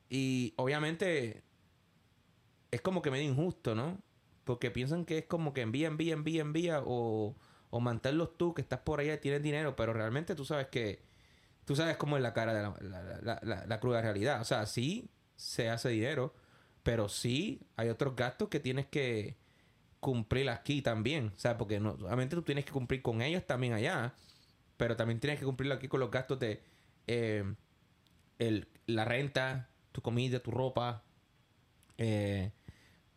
[0.10, 1.44] y obviamente
[2.72, 4.02] es como que medio injusto, ¿no?
[4.44, 7.36] Porque piensan que es como que envía, envía, envía, envía o,
[7.70, 11.04] o mantenerlos tú que estás por allá y tienes dinero, pero realmente tú sabes que
[11.66, 14.42] tú sabes cómo es la cara de la, la, la, cruda realidad.
[14.42, 16.34] O sea, sí se hace dinero,
[16.84, 19.38] pero sí hay otros gastos que tienes que
[20.00, 21.32] cumplir aquí también.
[21.36, 24.14] O sea, porque no, solamente tú tienes que cumplir con ellos también allá,
[24.78, 26.62] pero también tienes que cumplir aquí con los gastos de
[27.08, 27.44] eh,
[28.40, 31.04] el, la renta, tu comida, tu ropa.
[31.98, 32.52] Eh,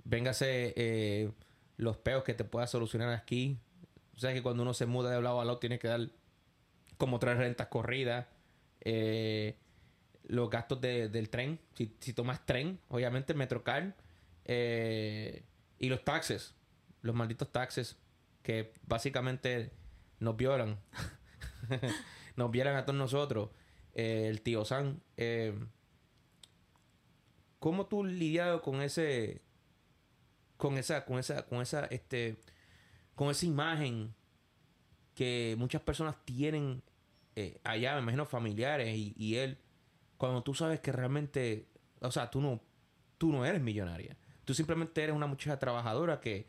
[0.04, 1.32] véngase eh,
[1.76, 3.58] los peos que te puedas solucionar aquí.
[4.16, 6.08] O sea que cuando uno se muda de lado a lado tienes que dar
[6.96, 8.26] como tres rentas corridas.
[8.80, 9.58] Eh,
[10.28, 13.96] los gastos del tren, si, tomas tren, obviamente Metrocar,
[14.44, 15.44] eh,
[15.78, 16.54] y los taxes,
[17.02, 17.96] los malditos taxes
[18.42, 19.72] que básicamente
[20.18, 20.78] nos violan,
[22.36, 23.50] nos violan a todos nosotros.
[23.94, 25.54] Eh, el tío San, eh,
[27.58, 29.42] ¿cómo tú lidiado con ese,
[30.56, 32.36] con esa, con esa, con esa, este,
[33.14, 34.14] con esa imagen
[35.14, 36.82] que muchas personas tienen
[37.64, 39.58] allá, me imagino, familiares y, él,
[40.16, 41.68] cuando tú sabes que realmente,
[42.00, 42.60] o sea, tú no,
[43.18, 44.16] tú no eres millonaria.
[44.44, 46.48] Tú simplemente eres una muchacha trabajadora que,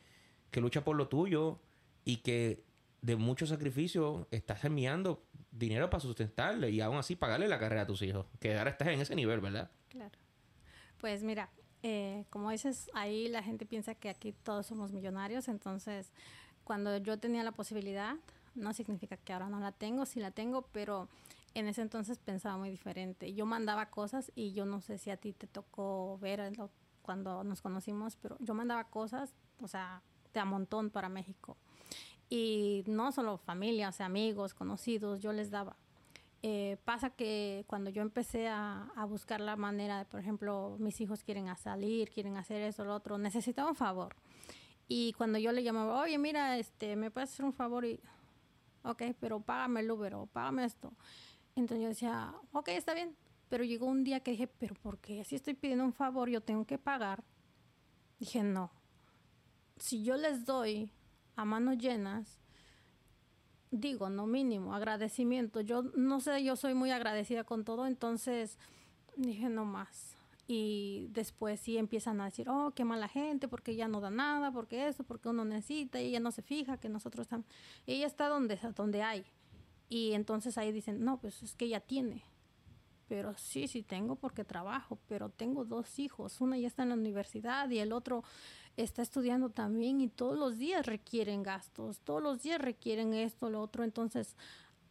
[0.52, 1.60] que lucha por lo tuyo
[2.06, 2.64] y que
[3.02, 7.88] de mucho sacrificio estás enviando dinero para sustentarle y aún así pagarle la carrera a
[7.88, 8.26] tus hijos.
[8.40, 9.72] Que ahora estás en ese nivel, ¿verdad?
[9.90, 10.18] Claro.
[11.00, 11.50] Pues mira,
[11.84, 16.12] eh, como dices, ahí la gente piensa que aquí todos somos millonarios, entonces
[16.64, 18.16] cuando yo tenía la posibilidad,
[18.56, 21.08] no significa que ahora no la tengo, sí la tengo, pero
[21.58, 23.34] en ese entonces pensaba muy diferente.
[23.34, 26.52] Yo mandaba cosas y yo no sé si a ti te tocó ver
[27.02, 30.04] cuando nos conocimos, pero yo mandaba cosas, o sea,
[30.34, 31.58] de a montón para México.
[32.30, 35.76] Y no solo familia, o sea, amigos, conocidos, yo les daba.
[36.44, 41.02] Eh, pasa que cuando yo empecé a, a, buscar la manera de, por ejemplo, mis
[41.02, 44.16] hijos quieren salir, quieren hacer eso, lo otro, necesitaba un favor.
[44.88, 47.84] Y cuando yo le llamaba, oye, mira, este, ¿me puedes hacer un favor?
[47.84, 48.00] Y,
[48.84, 50.94] ok, pero págame el Uber o págame esto.
[51.58, 53.16] Entonces yo decía, ok, está bien.
[53.50, 55.24] Pero llegó un día que dije, pero ¿por qué?
[55.24, 57.24] Si estoy pidiendo un favor, yo tengo que pagar.
[58.20, 58.72] Dije, no.
[59.78, 60.92] Si yo les doy
[61.36, 62.40] a manos llenas,
[63.72, 65.62] digo, no mínimo, agradecimiento.
[65.62, 68.60] Yo no sé, yo soy muy agradecida con todo, entonces
[69.16, 70.16] dije, no más.
[70.48, 74.52] Y después sí empiezan a decir, oh, qué mala gente, porque ella no da nada,
[74.52, 77.48] porque eso, porque uno necesita, y ella no se fija que nosotros estamos.
[77.88, 79.26] Ella está donde, donde hay.
[79.90, 82.24] Y entonces ahí dicen, no, pues es que ella tiene.
[83.08, 86.42] Pero sí, sí tengo porque trabajo, pero tengo dos hijos.
[86.42, 88.24] Una ya está en la universidad y el otro
[88.76, 93.62] está estudiando también y todos los días requieren gastos, todos los días requieren esto, lo
[93.62, 93.84] otro.
[93.84, 94.36] Entonces,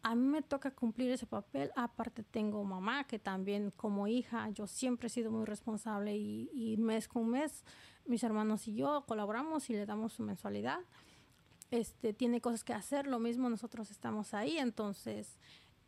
[0.03, 1.73] a mí me toca cumplir ese papel.
[1.75, 7.09] Aparte tengo mamá que también como hija, yo siempre he sido muy responsable y, mes
[7.09, 7.65] con mes
[8.05, 10.79] mis hermanos y yo colaboramos y le damos su mensualidad.
[11.71, 15.37] Este, tiene cosas que hacer, lo mismo nosotros estamos ahí, entonces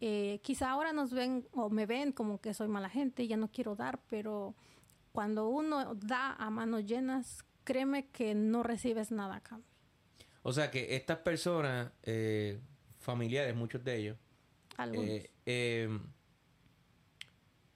[0.01, 3.49] eh, quizá ahora nos ven o me ven como que soy mala gente, ya no
[3.49, 4.55] quiero dar, pero
[5.13, 9.67] cuando uno da a manos llenas, créeme que no recibes nada a cambio.
[10.43, 12.61] O sea que estas personas, eh,
[12.99, 14.17] familiares, muchos de ellos,
[14.95, 16.01] eh, em,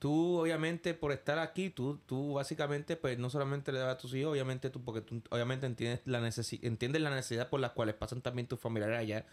[0.02, 4.12] tú obviamente por estar aquí, tú, tú básicamente pues no solamente le das a tus
[4.14, 6.18] hijos, obviamente tú, porque tú obviamente entiendes la,
[6.62, 9.26] entiendes la necesidad por las cuales pasan también tus familiares allá.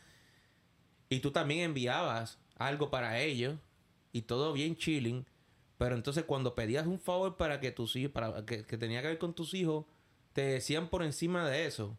[1.09, 3.57] Y tú también enviabas algo para ellos
[4.11, 5.25] y todo bien chilling.
[5.79, 9.07] Pero entonces cuando pedías un favor para que tus hijos, para que, que tenía que
[9.07, 9.87] ver con tus hijos,
[10.33, 11.97] te decían por encima de eso,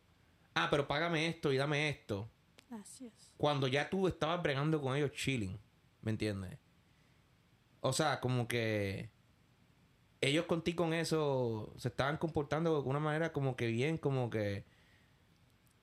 [0.55, 2.31] ah, pero págame esto y dame esto.
[2.68, 3.12] Gracias.
[3.37, 5.59] Cuando ya tú estabas bregando con ellos chilling,
[6.03, 6.57] ¿me entiendes?
[7.81, 9.11] O sea, como que
[10.20, 14.64] ellos contigo con eso se estaban comportando de una manera como que bien, como que...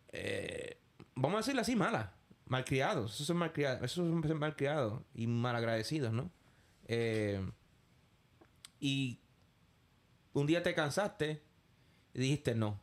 [0.09, 0.79] Eh,
[1.15, 2.13] vamos a decirlo así, mala.
[2.45, 3.15] Malcriados.
[3.15, 3.83] Esos son malcriados.
[3.83, 6.31] Esos son malcriados y malagradecidos, ¿no?
[6.87, 7.41] Eh,
[8.79, 9.19] y
[10.33, 11.41] un día te cansaste
[12.13, 12.79] y dijiste, no,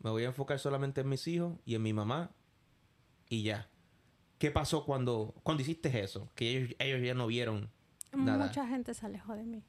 [0.00, 2.30] me voy a enfocar solamente en mis hijos y en mi mamá
[3.28, 3.68] y ya.
[4.38, 6.30] ¿Qué pasó cuando, cuando hiciste eso?
[6.34, 7.70] Que ellos, ellos ya no vieron
[8.12, 9.64] Mucha gente se alejó de mí.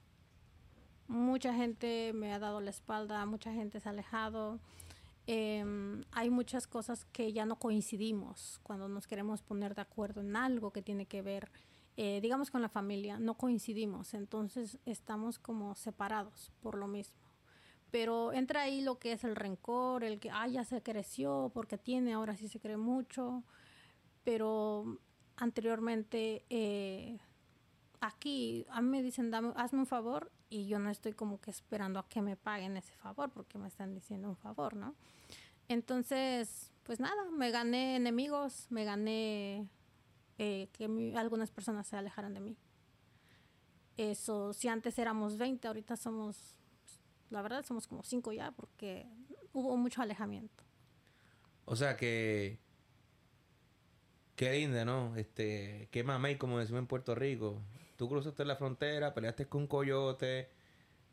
[1.08, 4.60] Mucha gente me ha dado la espalda, mucha gente se ha alejado.
[5.28, 10.36] Em, hay muchas cosas que ya no coincidimos cuando nos queremos poner de acuerdo en
[10.36, 11.52] algo que tiene que ver,
[11.98, 13.20] eh, digamos, con la familia.
[13.20, 17.22] No coincidimos, entonces estamos como separados por lo mismo
[17.92, 21.78] pero entra ahí lo que es el rencor, el que, ah, ya se creció porque
[21.78, 23.44] tiene, ahora sí se cree mucho,
[24.24, 24.98] pero
[25.36, 27.20] anteriormente eh,
[28.02, 31.52] aquí a mí me dicen, Dame, hazme un favor y yo no estoy como que
[31.52, 34.96] esperando a que me paguen ese favor porque me están diciendo un favor, ¿no?
[35.70, 39.70] Entonces, pues nada, me gané enemigos, me gané
[40.38, 42.58] eh, que algunas personas se alejaran de mí.
[43.96, 46.58] Eso, si antes éramos 20, ahorita somos
[47.32, 49.08] la verdad somos como cinco ya porque
[49.54, 50.64] hubo mucho alejamiento.
[51.66, 52.60] O sea que...
[54.36, 55.16] Qué linda, ¿no?
[55.16, 57.62] Este, qué mamey, como decimos en Puerto Rico.
[58.02, 60.50] Tú cruzaste la frontera, peleaste con un coyote,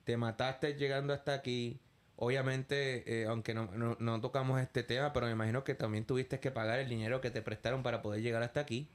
[0.04, 1.82] te mataste llegando hasta aquí.
[2.16, 3.66] Obviamente, eh, aunque no,
[3.98, 7.30] no, tocamos este tema, pero me imagino que también tuviste que pagar el dinero que
[7.30, 8.88] te prestaron para poder llegar hasta aquí.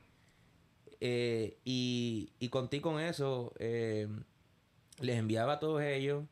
[1.01, 4.07] Eh, y, y contigo con eso, eh,
[4.99, 6.25] les enviaba a todos ellos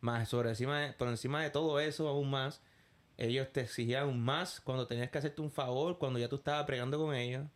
[0.00, 2.62] más sobre encima por encima de todo eso, aún más,
[3.18, 6.96] ellos te exigían más cuando tenías que hacerte un favor, cuando ya tú estabas pregando
[6.96, 7.46] con ellos.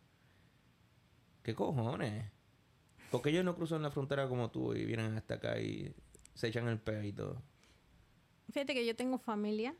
[1.41, 2.38] ¿Qué cojones?
[3.11, 5.93] Porque ellos no cruzan la frontera como tú y vienen hasta acá y
[6.33, 7.41] se echan el peo y todo?
[8.51, 9.75] Fíjate que yo tengo familia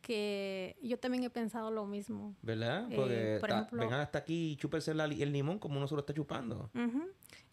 [0.00, 2.34] que yo también he pensado lo mismo.
[2.42, 2.86] ¿Verdad?
[2.90, 6.70] Eh, Porque vengan hasta aquí y chúpense el limón como uno se lo está chupando.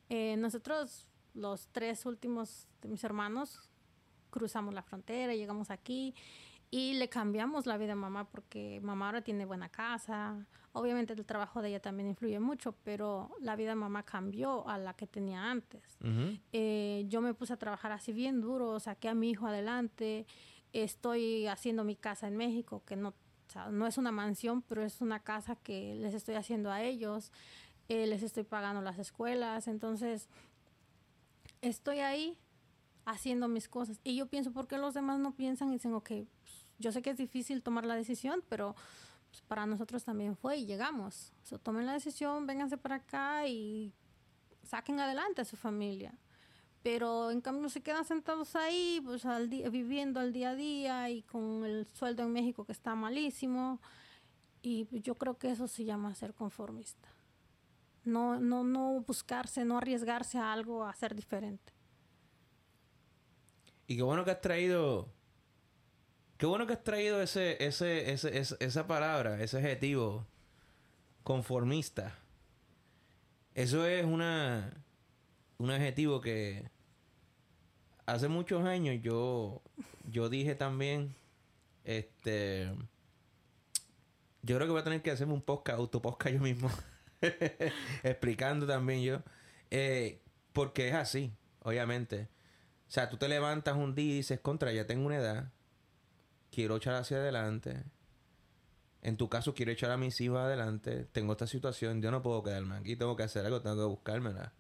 [0.10, 3.70] Eh, nosotros, los tres últimos de mis hermanos,
[4.30, 6.14] cruzamos la frontera, llegamos aquí
[6.72, 10.46] y le cambiamos la vida a mamá porque mamá ahora tiene buena casa.
[10.78, 14.78] Obviamente el trabajo de ella también influye mucho, pero la vida de mamá cambió a
[14.78, 15.98] la que tenía antes.
[16.52, 20.28] Eh, yo me puse a trabajar así bien duro, saqué a mi hijo adelante,
[20.74, 23.14] estoy haciendo mi casa en México, que no
[23.48, 27.32] sea, no es una mansión, pero es una casa que les estoy haciendo a ellos,
[27.88, 30.28] eh, les estoy pagando las escuelas, entonces
[31.62, 32.38] estoy ahí
[33.06, 34.02] haciendo mis cosas.
[34.04, 37.02] Y yo pienso, ¿por qué los demás no piensan y dicen, ok, pues, yo sé
[37.02, 38.76] que es difícil tomar la decisión, pero
[39.36, 41.34] pues, para nosotros también fue y llegamos.
[41.62, 43.94] Tomen la decisión, vénganse para acá y
[44.64, 46.18] saquen adelante a su familia.
[46.82, 51.10] Pero en cambio se quedan sentados ahí, pues al día, viviendo al día a día
[51.10, 53.82] y con el sueldo en México que está malísimo.
[54.62, 57.10] Y yo creo que eso se llama ser conformista.
[58.06, 61.74] No, no, no buscarse, no arriesgarse a algo, a ser diferente.
[63.88, 65.14] Y qué bueno que has traído.
[66.38, 70.28] Qué bueno que has traído ese, ese, ese, esa palabra, ese adjetivo
[71.24, 72.14] conformista.
[73.54, 74.74] Eso es una,
[75.58, 76.70] un adjetivo que
[78.06, 79.62] hace muchos años yo,
[80.12, 81.16] yo dije también,
[81.86, 82.70] este,
[84.42, 86.70] yo creo que voy a tener que hacerme un podcast, autopodcast yo mismo,
[88.04, 89.24] explicando también yo,
[89.72, 90.22] eh,
[90.52, 92.28] porque es así, obviamente.
[92.88, 95.52] O sea, tú te levantas un día y dices, contra, ya tengo una edad,
[96.56, 97.84] quiero echar hacia adelante.
[99.02, 101.06] En tu caso, quiero echar a mis hijos adelante.
[101.12, 104.54] Tengo esta situación, yo no puedo quedarme aquí, tengo que hacer algo, tengo que buscármela.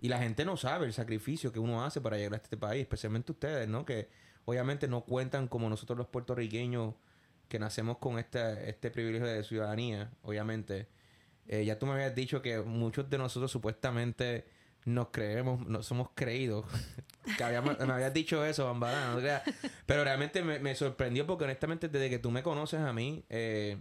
[0.00, 2.82] Y la gente no sabe el sacrificio que uno hace para llegar a este país,
[2.82, 3.84] especialmente ustedes, ¿no?
[3.84, 4.08] Que
[4.44, 6.96] obviamente no cuentan como nosotros los puertorriqueños
[7.48, 10.88] que nacemos con este, este privilegio de ciudadanía, obviamente.
[11.46, 14.44] Eh, ya tú me habías dicho que muchos de nosotros supuestamente
[14.84, 16.66] nos creemos, no somos creídos.
[17.38, 17.44] que
[17.86, 19.20] me habías dicho eso, Bambara, no
[19.86, 23.78] Pero realmente me, sorprendió porque honestamente desde que tú me conoces a mí, eh,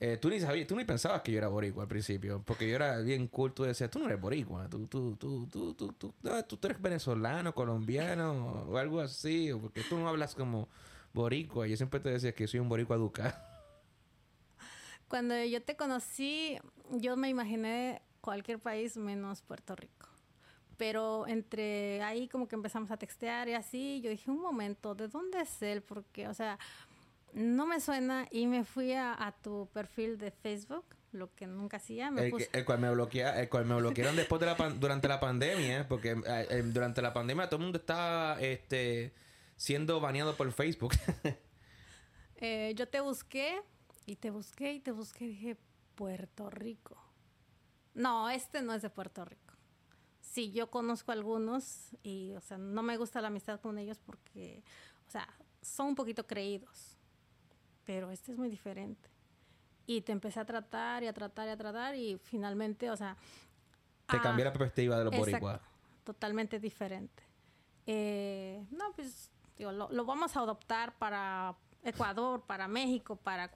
[0.00, 2.74] eh, tú ni sabías, tú ni pensabas que yo era boricua al principio, porque yo
[2.74, 6.12] era bien cool, tú decías, tú no eres boricua, tú, tú, tú, tú, tú, tú,
[6.12, 10.68] tú, eres venezolano, colombiano o algo así, porque tú no hablas como
[11.12, 11.66] boricua.
[11.66, 13.34] Yo siempre te decía que soy un boricua educado.
[15.08, 16.58] Cuando yo te conocí,
[16.90, 20.08] yo me imaginé cualquier país menos Puerto Rico.
[20.78, 25.08] Pero entre ahí como que empezamos a textear y así, yo dije, un momento, ¿de
[25.08, 25.82] dónde es él?
[25.82, 26.58] Porque, o sea,
[27.34, 32.08] no me suena y me fui a, tu perfil de Facebook, lo que nunca hacía.
[32.16, 36.12] el, cual me bloquea, el cual me bloquearon después de la durante la pandemia, porque
[36.12, 39.12] eh, eh, durante la pandemia todo el mundo estaba este,
[39.56, 40.94] siendo baneado por Facebook.
[42.44, 43.62] Eh, yo te busqué
[44.04, 45.56] y te busqué y te busqué y dije,
[45.94, 47.01] Puerto Rico.
[47.94, 49.54] No, este no es de Puerto Rico.
[50.20, 54.62] Sí, yo conozco algunos y, o sea, no me gusta la amistad con ellos porque,
[55.06, 55.28] o sea,
[55.60, 56.96] son un poquito creídos.
[57.84, 59.10] Pero este es muy diferente.
[59.86, 63.16] Y te empecé a tratar y a tratar y a tratar y finalmente, o sea...
[64.06, 65.60] Te cambié la perspectiva de los boricuas.
[66.04, 67.22] Totalmente diferente.
[67.86, 73.50] Eh, no, pues, digo, lo, lo vamos a adoptar para Ecuador, para México, para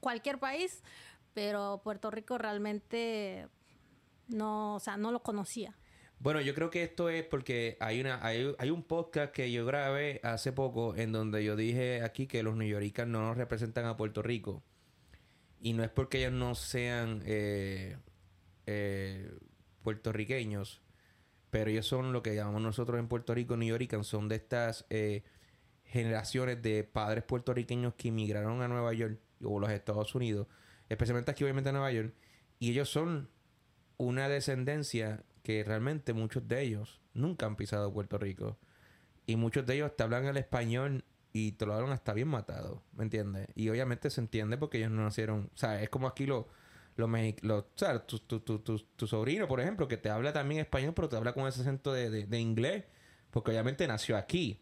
[0.00, 0.82] cualquier país,
[1.32, 3.48] pero Puerto Rico realmente
[4.28, 5.76] no, o sea, no lo conocía.
[6.18, 9.66] Bueno, yo creo que esto es porque hay una hay, hay un podcast que yo
[9.66, 13.96] grabé hace poco en donde yo dije aquí que los neoyoricans no nos representan a
[13.96, 14.62] Puerto Rico.
[15.60, 17.96] Y no es porque ellos no sean eh,
[18.66, 19.32] eh,
[19.82, 20.82] puertorriqueños,
[21.50, 25.24] pero ellos son lo que llamamos nosotros en Puerto Rico neoyoricans, son de estas eh,
[25.84, 30.46] generaciones de padres puertorriqueños que inmigraron a Nueva York o los Estados Unidos,
[30.88, 32.14] especialmente aquí obviamente a Nueva York,
[32.58, 33.28] y ellos son
[33.96, 38.58] una descendencia que realmente muchos de ellos nunca han pisado Puerto Rico.
[39.26, 42.82] Y muchos de ellos te hablan el español y te lo hablan hasta bien matado,
[42.92, 43.48] ¿me entiendes?
[43.54, 46.46] Y obviamente se entiende porque ellos no nacieron, o sea, es como aquí los
[46.96, 47.08] lo,
[47.42, 50.92] lo, o sea, tu, tu, tu, tu, sobrino, por ejemplo, que te habla también español,
[50.94, 52.84] pero te habla con ese acento de, de, inglés,
[53.30, 54.60] porque obviamente nació aquí.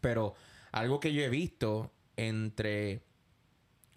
[0.00, 0.34] Pero
[0.72, 3.04] algo que yo he visto entre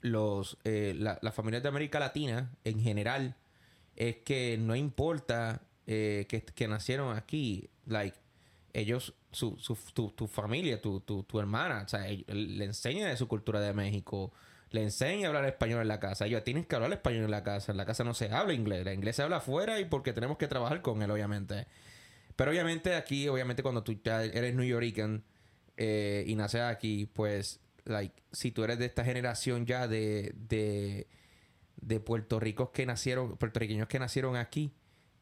[0.02, 3.36] los eh, las familias de América Latina en general
[3.98, 8.18] es que no importa eh, que, nacieron aquí, like,
[8.74, 13.18] ellos, su, su, tu, tu familia, tu, tu, tu, hermana, o sea, le enseña de
[13.18, 14.32] su cultura de México,
[14.70, 16.28] le enseña a hablar español en la casa.
[16.28, 17.72] Ellos tienen que hablar español en la casa.
[17.72, 18.86] En la casa no se habla inglés.
[18.86, 21.66] El inglés se habla afuera y porque tenemos que trabajar con él, obviamente.
[22.36, 25.22] Pero obviamente aquí, obviamente cuando tú ya eres New Yorker
[25.78, 31.08] eh, y naces aquí, pues, like, si tú eres de esta generación ya de, de
[31.78, 34.74] de puertorricos que nacieron, puertorriqueños que nacieron aquí,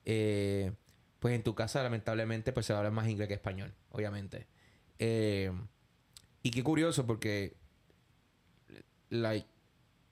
[0.06, 0.74] eh,
[1.20, 4.48] pues en tu casa lamentablemente pues se habla más inglés que español, obviamente.
[5.00, 5.52] Eh,
[6.44, 7.56] y qué curioso porque,
[9.10, 9.48] like,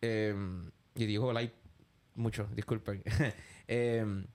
[0.01, 0.35] eh,
[0.95, 1.53] y digo like
[2.15, 3.03] mucho, disculpen.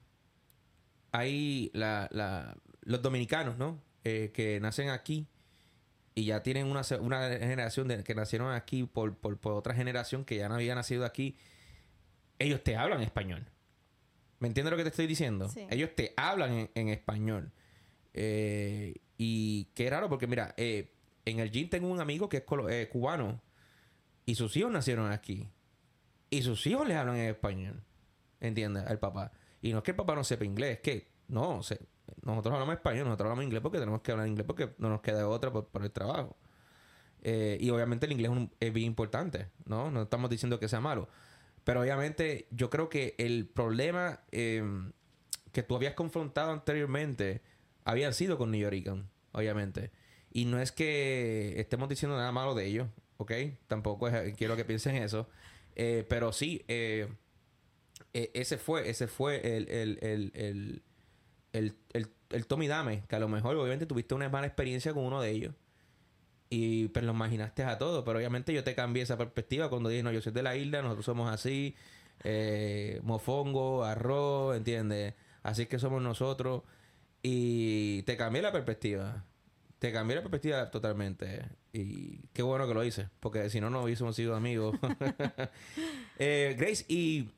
[1.13, 3.87] hay la, la, los dominicanos, ¿no?
[4.03, 5.29] que nacen aquí
[6.19, 10.49] y ya tienen una, una generación que nacieron aquí por, por, otra generación que ya
[10.49, 11.37] no había nacido aquí,
[12.39, 13.47] ellos te hablan español.
[14.41, 15.51] ¿Me entiendes lo que te estoy diciendo?
[15.71, 17.51] Ellos te hablan en, español.
[18.15, 20.93] Eh, y qué raro, porque mira, eh,
[21.25, 23.41] en el gym tengo un amigo que es eh, cubano
[24.27, 25.49] y sus hijos nacieron aquí.
[26.31, 27.83] Y sus hijos le hablan en español.
[28.41, 28.87] ¿Entiendes?
[28.87, 29.33] Al papá.
[29.61, 31.81] Y no es que el papá no sepa inglés, es que no, se,
[32.23, 35.27] nosotros hablamos español, nosotros hablamos inglés porque tenemos que hablar inglés porque no nos queda
[35.27, 36.37] otra por, el trabajo.
[37.25, 38.31] Y obviamente el inglés
[38.61, 39.91] es, bien importante, ¿no?
[39.91, 41.09] No estamos diciendo que sea malo.
[41.69, 44.93] Pero obviamente yo creo que el problema em,
[45.53, 47.43] que tú habías confrontado anteriormente
[47.85, 49.91] había sido con New York, obviamente.
[50.33, 52.89] Y no es que estemos diciendo nada malo de ellos,
[53.19, 53.33] ¿ok?
[53.67, 54.09] Tampoco
[54.39, 55.29] quiero que piensen eso.
[55.77, 57.13] Eh, pero sí, eh,
[58.15, 60.83] ese fue, ese fue el el,
[61.53, 65.21] el, el Tommy Dame, que a lo mejor obviamente tuviste una mala experiencia con uno
[65.21, 65.55] de ellos.
[66.51, 68.05] Y pues lo imaginaste a todo.
[68.05, 70.83] Pero obviamente yo te cambié esa perspectiva cuando dije, no, yo soy de la isla,
[70.83, 71.75] nosotros somos así,
[72.25, 75.15] eh, mofongo, arroz, ¿entiendes?
[75.43, 76.63] Así que somos nosotros.
[77.23, 79.25] Y te cambié la perspectiva.
[79.79, 81.45] Te cambié la perspectiva totalmente.
[81.73, 84.77] Y qué bueno que lo hice, porque si no, no hubiésemos sido amigos.
[86.19, 87.31] eh, Grace, y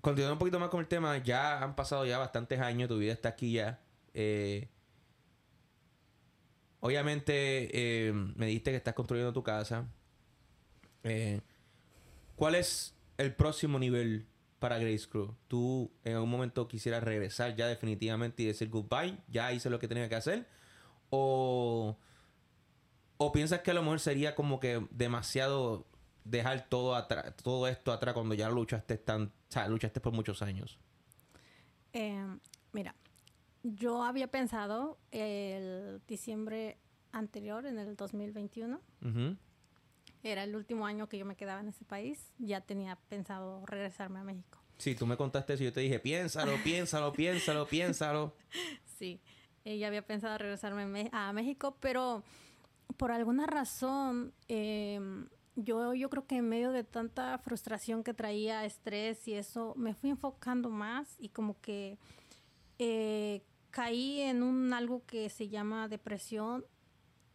[0.00, 3.12] continuando un poquito más con el tema, ya han pasado ya bastantes años, tu vida
[3.12, 3.80] está aquí ya.
[4.14, 4.68] Eh,
[6.84, 9.88] obviamente, eh, me dijiste que estás construyendo tu casa.
[11.02, 11.40] Eh,
[12.36, 14.26] ¿Cuál es el próximo nivel
[14.58, 15.34] para Grace Crew?
[15.48, 19.16] ¿Tú en algún momento quisieras regresar ya definitivamente y decir goodbye?
[19.28, 20.46] ¿Ya hice lo que tenía que hacer?
[21.08, 21.96] ¿O,
[23.16, 25.86] o piensas que a lo mejor sería como que demasiado
[26.24, 29.32] dejar todo atrás, todo esto atrás cuando ya luchaste tan,
[29.68, 30.78] luchaste por muchos años?
[31.94, 32.38] Em,
[32.72, 32.94] mira,
[33.64, 36.78] yo había pensado el diciembre
[37.12, 38.80] anterior, en el 2021,
[40.22, 44.20] era el último año que yo me quedaba en ese país, ya tenía pensado regresarme
[44.20, 44.58] a México.
[44.76, 48.34] Sí, tú me contaste eso y yo te dije, piénsalo, piénsalo, piénsalo, piénsalo.
[48.98, 49.20] Sí,
[49.64, 52.22] ya había pensado regresarme a México, pero
[52.96, 55.00] por alguna razón eh,
[55.56, 59.94] yo, yo creo que en medio de tanta frustración que traía, estrés y eso, me
[59.94, 61.98] fui enfocando más y como que
[62.78, 63.42] eh,
[63.74, 66.64] caí en un algo que se llama depresión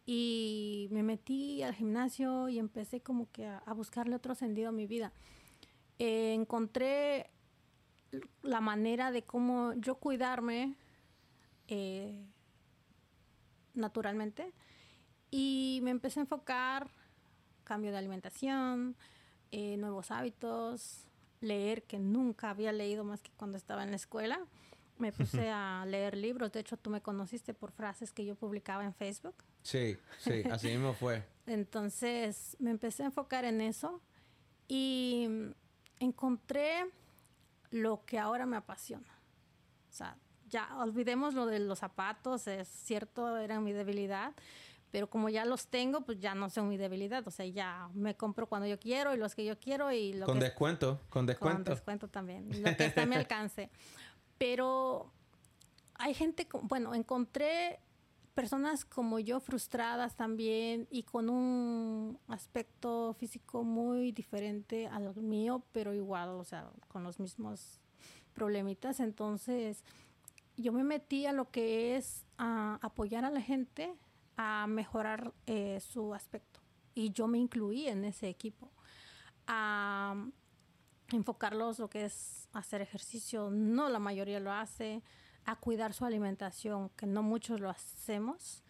[0.06, 4.86] y me metí al gimnasio y empecé como que a, buscarle otro sentido a mi
[4.86, 5.12] vida.
[5.98, 7.28] Eh, encontré
[8.42, 10.76] la manera de cómo yo cuidarme
[11.68, 12.24] eh,
[13.74, 14.54] naturalmente
[15.30, 16.88] y me empecé a enfocar
[17.64, 18.96] cambio de alimentación,
[19.52, 21.06] eh, nuevos hábitos,
[21.42, 24.40] leer, que nunca había leído más que cuando estaba en la escuela.
[25.00, 26.52] Me puse a leer libros.
[26.52, 29.34] De hecho, tú me conociste por frases que yo publicaba en Facebook.
[29.62, 31.24] Sí, sí, así mismo fue.
[31.46, 34.00] Entonces, me empecé a enfocar en eso
[34.68, 35.28] y
[35.98, 36.86] encontré
[37.70, 39.08] lo que ahora me apasiona.
[39.88, 40.16] O sea,
[40.48, 44.34] ya olvidemos lo de los zapatos, es cierto, era mi debilidad,
[44.90, 47.26] pero como ya los tengo, pues ya no son mi debilidad.
[47.26, 50.26] O sea, ya me compro cuando yo quiero y los que yo quiero y lo
[50.26, 51.64] Con descuento, con descuento.
[51.64, 53.70] Con descuento también, lo que está a mi alcance.
[54.40, 55.12] Pero
[55.96, 57.78] hay gente, bueno, encontré
[58.32, 65.92] personas como yo frustradas también y con un aspecto físico muy diferente al mío, pero
[65.92, 67.82] igual, o sea, con los mismos
[68.32, 69.00] problemitas.
[69.00, 69.84] Entonces,
[70.56, 73.92] yo me metí a lo que es a apoyar a la gente
[74.38, 76.60] a mejorar eh, su aspecto.
[76.94, 78.72] Y yo me incluí en ese equipo.
[79.46, 80.14] A
[81.16, 85.02] enfocarlos lo que es hacer ejercicio, no la mayoría lo hace,
[85.44, 88.62] a cuidar su alimentación, que no muchos lo hacemos.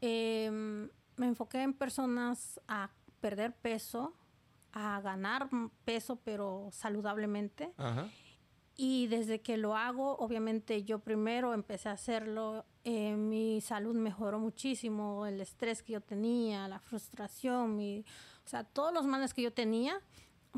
[0.00, 4.14] Em, me enfoqué en personas a perder peso,
[4.72, 5.48] a ganar
[5.84, 7.72] peso, pero saludablemente.
[8.76, 14.40] Y desde que lo hago, obviamente yo primero empecé a hacerlo, eh, mi salud mejoró
[14.40, 18.04] muchísimo, el estrés que yo tenía, la frustración, mi,
[18.44, 20.00] o sea, todos los males que yo tenía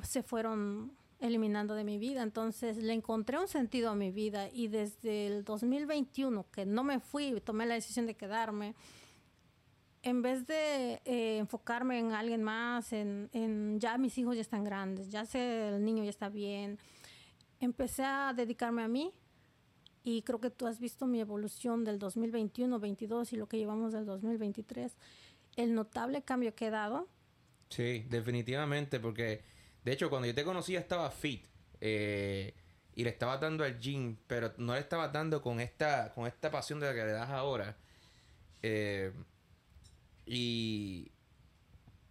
[0.02, 2.22] se fueron eliminando de mi vida.
[2.22, 7.00] Entonces le encontré un sentido a mi vida y desde el 2021 que no me
[7.00, 8.74] fui, tomé la decisión de quedarme,
[10.02, 14.62] en vez de eh, enfocarme en alguien más, en, en, ya mis hijos ya están
[14.62, 16.78] grandes, ya sé el niño ya está bien
[17.60, 19.12] empecé a dedicarme a mí
[20.02, 23.92] y creo que tú has visto mi evolución del 2021, 22 y lo que llevamos
[23.92, 24.96] del 2023,
[25.56, 27.08] el notable cambio que he dado.
[27.70, 29.42] Sí, definitivamente, porque
[29.87, 31.47] de hecho cuando yo te conocía estaba fit
[31.80, 32.55] eh,
[32.97, 36.51] y le estaba dando al gym, pero no le estaba dando con esta, con esta
[36.51, 37.76] pasión de la que le das ahora.
[38.62, 39.12] Eh,
[40.26, 41.12] Y,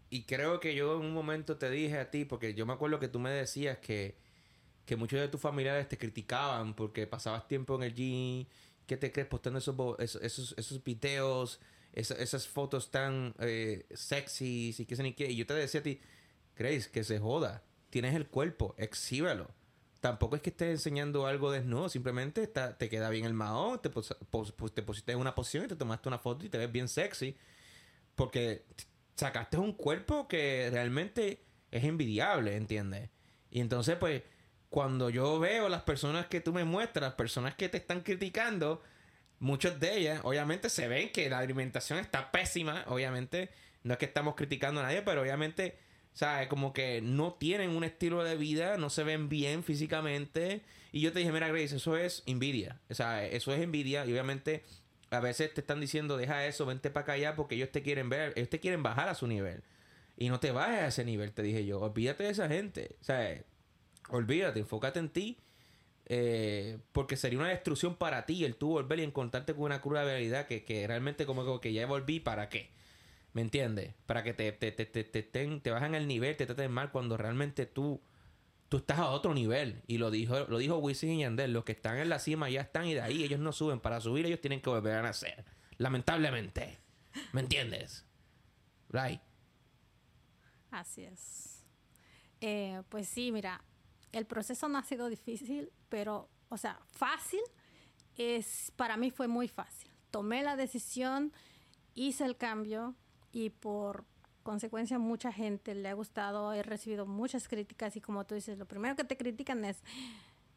[0.09, 2.99] y creo que yo en un momento te dije a ti, porque yo me acuerdo
[2.99, 4.15] que tú me decías que,
[4.85, 8.45] que muchos de tus familiares te criticaban porque pasabas tiempo en el gym,
[8.87, 9.75] que te crees postando esos,
[10.21, 11.59] esos, esos videos,
[11.93, 15.29] esas, fotos tan eh, sexy y qué sé ni qué.
[15.31, 15.99] Y yo te decía a ti,
[16.55, 17.63] Grace, que se joda.
[17.89, 19.49] Tienes el cuerpo, exhíbelo.
[19.99, 23.89] Tampoco es que estés enseñando algo desnudo, simplemente está, te queda bien el mahón, te,
[23.89, 27.35] te pusiste en una posición y te tomaste una foto y te ves bien sexy.
[28.13, 28.65] Porque
[29.15, 33.09] sacaste un cuerpo que realmente es envidiable, ¿entiendes?
[33.49, 34.21] Y entonces, pues,
[34.69, 38.83] cuando yo veo las personas que tú me muestras, las personas que te están criticando,
[39.39, 42.83] muchas de ellas, obviamente, se ven que la alimentación está pésima.
[42.87, 43.49] Obviamente,
[43.83, 45.77] no es que estamos criticando a nadie, pero obviamente,
[46.15, 46.47] ¿sabes?
[46.47, 50.63] Como que no tienen un estilo de vida, no se ven bien físicamente.
[50.91, 52.81] Y yo te dije, mira, Grace, eso es envidia.
[52.89, 54.03] O sea, eso es envidia.
[54.05, 54.63] Y obviamente,
[55.11, 58.09] a veces te están diciendo, deja eso, vente para acá allá, porque ellos te quieren
[58.09, 59.61] ver, ellos te quieren bajar a su nivel.
[60.17, 61.79] Y no te bajes a ese nivel, te dije yo.
[61.81, 62.95] Olvídate de esa gente.
[63.01, 63.43] O sea,
[64.09, 65.37] olvídate, enfócate en ti
[66.07, 70.03] eh, porque sería una destrucción para ti el tú volver y encontrarte con una cruda
[70.03, 72.69] realidad que, que realmente como que ya volví, ¿para qué?
[73.35, 73.93] ¿Me entiendes?
[74.05, 78.01] Para que te, te, te, te, te, el nivel, te traten mal cuando realmente tú,
[78.69, 79.83] tú estás a otro nivel.
[79.87, 82.61] Y lo dijo, lo dijo Wisin y Yandel, los que están en la cima ya
[82.61, 83.81] están y de ahí ellos no suben.
[83.81, 85.43] Para subir ellos tienen que volver a nacer.
[85.77, 86.77] Lamentablemente.
[87.33, 88.05] ¿Me entiendes?
[88.87, 89.19] Right.
[90.71, 91.65] Así es.
[92.39, 93.65] Eh, pues sí, mira,
[94.13, 97.41] el proceso no ha sido difícil, pero, o sea, fácil,
[98.15, 99.91] es, para mí fue muy fácil.
[100.09, 101.33] Tomé la decisión,
[101.95, 102.95] hice el cambio
[103.35, 104.05] y por
[104.43, 108.65] consecuencia mucha gente le ha gustado, he recibido muchas críticas y como tú dices, lo
[108.65, 109.83] primero que te critican es,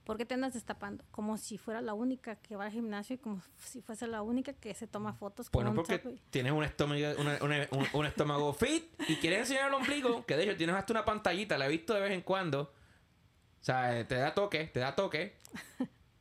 [0.05, 1.05] ¿por qué te andas destapando?
[1.11, 4.53] Como si fuera la única que va al gimnasio y como si fuese la única
[4.53, 5.51] que se toma fotos.
[5.51, 5.99] Bueno, porque
[6.31, 7.01] tienes un estómago,
[7.93, 11.59] un, estómago fit y quieres enseñar el ombligo, que de hecho tienes hasta una pantallita,
[11.59, 12.73] la he visto de vez en cuando
[13.61, 15.37] o sea, te da toque, te da toque.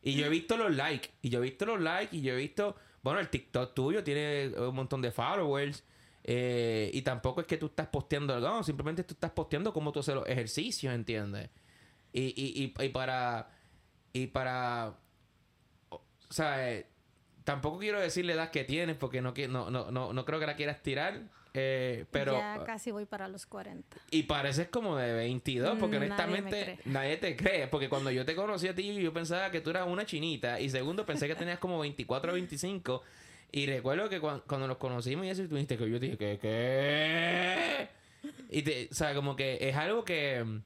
[0.01, 1.11] Y yo he visto los likes.
[1.21, 2.15] Y yo he visto los likes.
[2.15, 2.75] Y yo he visto.
[3.03, 5.83] Bueno, el TikTok tuyo tiene un montón de followers.
[6.29, 8.49] Eh, y tampoco es que tú estás posteando algo.
[8.49, 11.49] No, simplemente tú estás posteando cómo tú haces los ejercicios, ¿entiendes?
[12.11, 13.49] Y, y, y, y para.
[14.11, 14.97] Y para.
[15.89, 16.85] O sea, eh,
[17.45, 20.57] tampoco quiero decirle edad que tienes porque no, no, no, no, no creo que la
[20.57, 21.21] quieras tirar.
[21.53, 23.97] Eh, pero, ya casi voy para los 40.
[24.11, 27.67] Y pareces como de 22, porque honestamente nadie, te cree.
[27.67, 30.59] Porque cuando yo te conocí a ti, yo pensaba que tú eras una chinita.
[30.59, 33.01] Y segundo, pensé que tenías como 24 o 25.
[33.51, 37.89] Y recuerdo que cuando, nos conocimos y eso, tú dijiste que yo dije que, ¿qué?
[38.49, 40.61] Y te, o como que es algo que.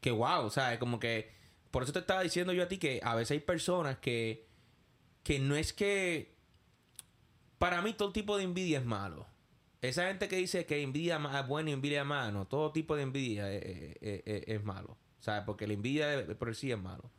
[0.00, 1.32] Que wow, o sea, como que.
[1.70, 4.46] Por eso te estaba diciendo yo a ti que a veces hay personas que.
[5.22, 6.34] Que no es que
[7.58, 9.26] para mí todo tipo de envidia es malo.
[9.80, 13.50] Esa gente que dice que envidia es buena y envidia malo, todo tipo de envidia
[13.50, 14.98] es, malo.
[15.20, 15.44] ¿Sabes?
[15.46, 17.10] Porque la envidia por sí es malo.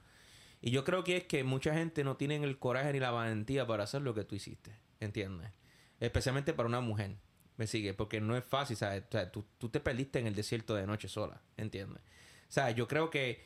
[0.65, 3.67] Y yo creo que es que mucha gente no tiene el coraje ni la valentía
[3.67, 4.71] para hacer lo que tú hiciste.
[4.99, 5.51] ¿Entiendes?
[5.99, 7.17] Especialmente para una mujer.
[7.57, 7.93] ¿Me sigue?
[7.93, 9.03] Porque no es fácil, ¿sabes?
[9.07, 11.39] O sea, tú, tú, te perdiste en el desierto de noche sola.
[11.55, 12.01] ¿Entiendes?
[12.01, 13.43] O sea, yo creo que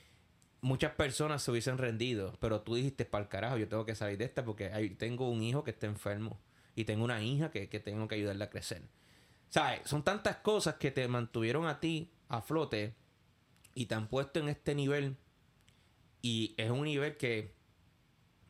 [0.61, 2.37] muchas personas se hubiesen rendido.
[2.39, 5.43] Pero tú dijiste, para el carajo, yo tengo que salir de esta porque tengo un
[5.43, 6.39] hijo que está enfermo
[6.73, 8.83] y tengo una hija que, tengo que ayudarle a crecer.
[9.49, 9.81] ¿Sabes?
[9.83, 12.95] Son tantas cosas que te mantuvieron a ti a flote
[13.75, 15.17] y te han puesto en este nivel.
[16.21, 17.55] Y es un nivel que,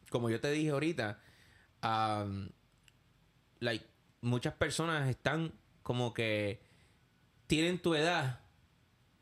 [0.10, 1.20] como yo te dije ahorita,
[3.60, 3.86] like,
[4.22, 5.54] muchas personas están
[5.84, 6.62] como que
[7.48, 8.42] tienen tu edad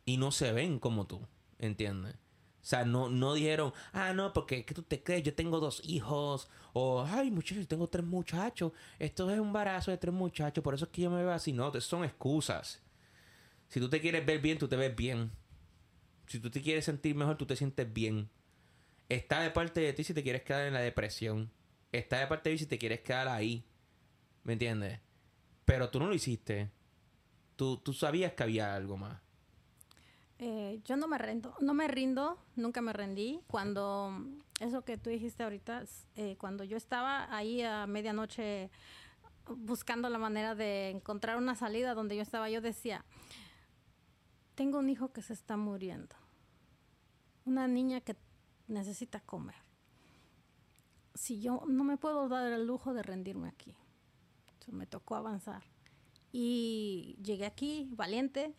[0.06, 1.28] y no se ven como tú,
[1.60, 2.16] ¿entiendes?
[2.16, 5.24] O sea, no, no dijeron, ah, no, porque ¿qué tú te crees?
[5.24, 6.50] Yo tengo dos hijos.
[6.74, 8.74] O, ay, muchachos, tengo tres muchachos.
[9.00, 10.62] Esto es un embarazo de tres muchachos.
[10.62, 11.54] Por eso es que yo me veo así.
[11.54, 12.82] No, son excusas.
[13.70, 15.32] Si tú te quieres ver bien, tú te ves bien.
[16.28, 18.30] Si tú te quieres sentir mejor, tú te sientes bien.
[19.10, 21.52] Está de parte de ti si te quieres quedar en la depresión.
[21.92, 23.66] Está de parte de ti si te quieres quedar ahí.
[24.44, 25.00] ¿Me entiendes?
[25.66, 26.70] Pero tú no lo hiciste.
[27.56, 29.22] Tú, tú sabías que había algo más.
[30.40, 33.42] Eh, yo no me rindo, no me rindo, nunca me rendí.
[33.48, 34.14] Cuando,
[34.60, 35.84] eso que tú dijiste ahorita,
[36.16, 38.70] eh, cuando yo estaba ahí a medianoche
[39.48, 43.06] buscando la manera de encontrar una salida donde yo estaba, yo decía,
[44.56, 46.16] tengo un hijo que se está muriendo,
[47.46, 48.16] una niña que
[48.68, 49.56] necesita comer.
[51.16, 53.76] Si yo no me puedo dar el lujo de rendirme aquí,
[54.72, 55.64] me tocó avanzar.
[56.32, 58.54] Y llegué aquí valiente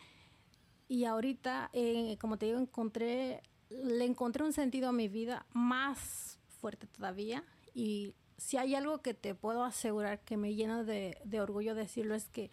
[0.88, 6.38] y ahorita, eh, como te digo, encontré, le encontré un sentido a mi vida más
[6.60, 7.44] fuerte todavía
[7.74, 12.28] y si hay algo que te puedo asegurar que me llena de, orgullo decirlo es
[12.28, 12.50] que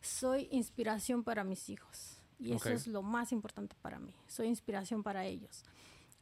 [0.00, 2.18] soy inspiración para mis hijos.
[2.38, 4.14] Y eso es lo más importante para mí.
[4.26, 5.64] Soy inspiración para ellos.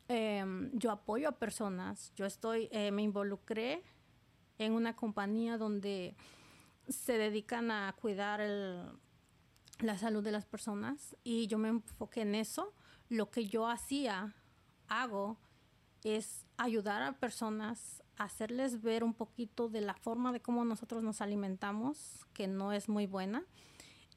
[0.09, 2.13] Em, yo apoyo a personas.
[2.15, 3.83] Yo estoy, eh, me involucré
[4.59, 6.17] en una compañía donde
[6.89, 8.41] se dedican a cuidar
[9.81, 12.75] la salud de las personas y yo me enfoqué en eso.
[13.09, 14.35] Lo que yo hacía,
[14.89, 15.39] hago,
[16.05, 21.23] es ayudar a personas, hacerles ver un poquito de la forma de cómo nosotros nos
[21.23, 23.45] alimentamos, que no es muy buena.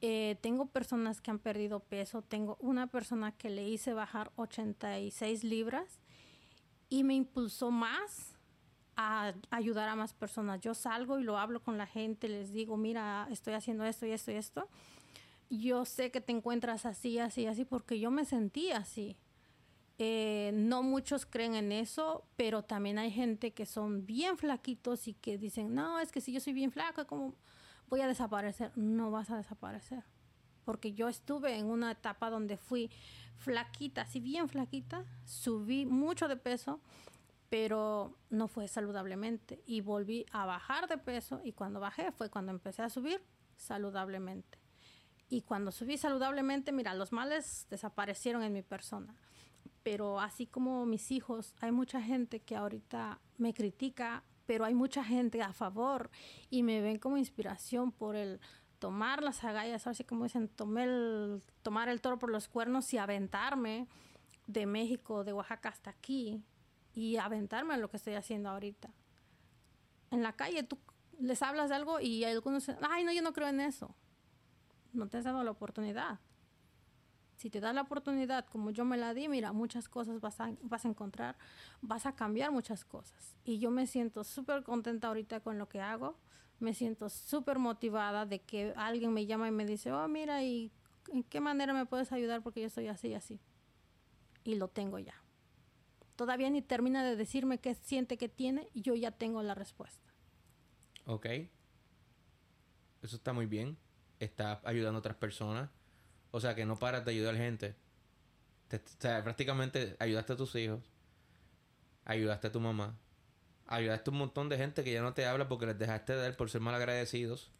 [0.00, 5.42] Eh, tengo personas que han perdido peso, tengo una persona que le hice bajar 86
[5.42, 5.98] libras
[6.88, 8.34] y me impulsó más
[8.96, 10.60] a ayudar a más personas.
[10.60, 14.12] Yo salgo y lo hablo con la gente, les digo, mira, estoy haciendo esto y
[14.12, 14.68] esto y esto.
[15.50, 19.16] Yo sé que te encuentras así, así, así, porque yo me sentí así.
[19.98, 25.14] Eh, no muchos creen en eso, pero también hay gente que son bien flaquitos y
[25.14, 27.34] que dicen, no, es que si yo soy bien flaca, ¿cómo
[27.88, 28.72] voy a desaparecer?
[28.76, 30.04] No vas a desaparecer.
[30.64, 32.90] Porque yo estuve en una etapa donde fui
[33.36, 36.80] flaquita, así bien flaquita, subí mucho de peso
[37.48, 42.52] pero no fue saludablemente y volví a bajar de peso y cuando bajé fue cuando
[42.52, 43.22] empecé a subir
[43.56, 44.58] saludablemente.
[45.30, 49.14] Y cuando subí saludablemente, mira, los males desaparecieron en mi persona.
[49.82, 55.04] Pero así como mis hijos, hay mucha gente que ahorita me critica, pero hay mucha
[55.04, 56.08] gente a favor
[56.48, 58.40] y me ven como inspiración por el
[58.78, 63.88] tomar las agallas, así como dicen, el, tomar el toro por los cuernos y aventarme
[64.46, 66.42] de México, de Oaxaca hasta aquí
[66.94, 68.88] y aventarme a lo que estoy haciendo ahorita.
[70.10, 70.78] En la calle tú
[71.20, 73.94] les hablas de algo y algunos ay, no, yo no creo en eso.
[74.94, 76.20] No te has dado la oportunidad.
[77.38, 80.52] Si te das la oportunidad como yo me la di, mira, muchas cosas vas a,
[80.62, 81.36] vas a encontrar,
[81.80, 83.36] vas a cambiar muchas cosas.
[83.44, 86.18] Y yo me siento súper contenta ahorita con lo que hago.
[86.58, 90.72] Me siento súper motivada de que alguien me llama y me dice, oh, mira, ¿y
[91.12, 92.42] en qué manera me puedes ayudar?
[92.42, 93.40] Porque yo soy así y así.
[94.42, 95.14] Y lo tengo ya.
[96.16, 100.12] Todavía ni termina de decirme qué siente que tiene y yo ya tengo la respuesta.
[101.06, 101.26] Ok.
[103.00, 103.78] Eso está muy bien.
[104.18, 105.70] Está ayudando a otras personas.
[106.30, 107.74] O sea que no paras de ayudar gente.
[108.72, 110.80] o sea, prácticamente ayudaste a tus hijos.
[112.04, 112.98] Ayudaste a tu mamá.
[113.66, 116.22] Ayudaste a un montón de gente que ya no te habla porque les dejaste de
[116.22, 117.50] dar por ser mal agradecidos.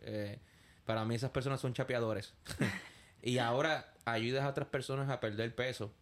[0.00, 0.38] Eh,
[0.84, 2.34] para mí esas personas son chapeadores.
[3.22, 5.92] y ahora ayudas a otras personas a perder peso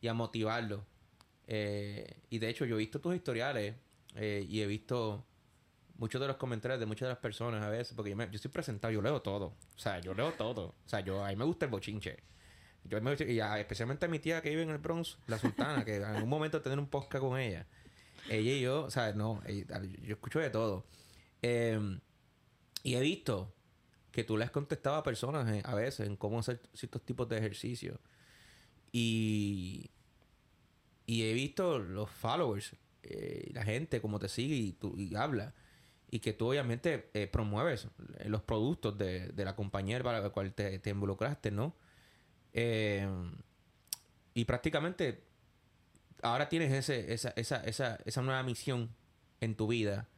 [0.00, 0.80] y a motivarlos
[1.46, 3.74] eh, y de hecho, yo he visto tus historiales
[4.14, 5.26] eh, y he visto
[5.96, 8.36] muchos de los comentarios de muchas de las personas a veces, porque yo, me, yo
[8.36, 9.46] estoy presentado, yo leo todo.
[9.46, 10.74] O sea, yo leo todo.
[10.84, 12.22] O sea, yo, a mí me gusta el bochinche.
[12.84, 15.96] Yo me, y especialmente a mi tía que vive en el Bronx, la sultana, que
[15.96, 17.66] en algún momento tener un podcast con ella.
[18.28, 20.84] Ella y yo, o sea, no, yo escucho de todo.
[21.42, 22.00] Em,
[22.82, 23.54] y he visto
[24.10, 27.28] que tú le has contestado a personas eh, a veces en cómo hacer ciertos tipos
[27.28, 27.98] de ejercicios.
[28.92, 29.90] Y
[31.06, 32.72] y he visto los followers,
[33.02, 35.54] eh, la gente, cómo te sigue y, tú, y habla.
[36.10, 37.88] Y que tú obviamente eh, promueves
[38.18, 41.74] eh, los productos de, de, la compañía para la cual te, te involucraste, ¿no?
[44.32, 45.24] y prácticamente
[46.22, 48.94] ahora tienes ese, esa, esa, esa, esa nueva misión
[49.40, 50.08] en tu vida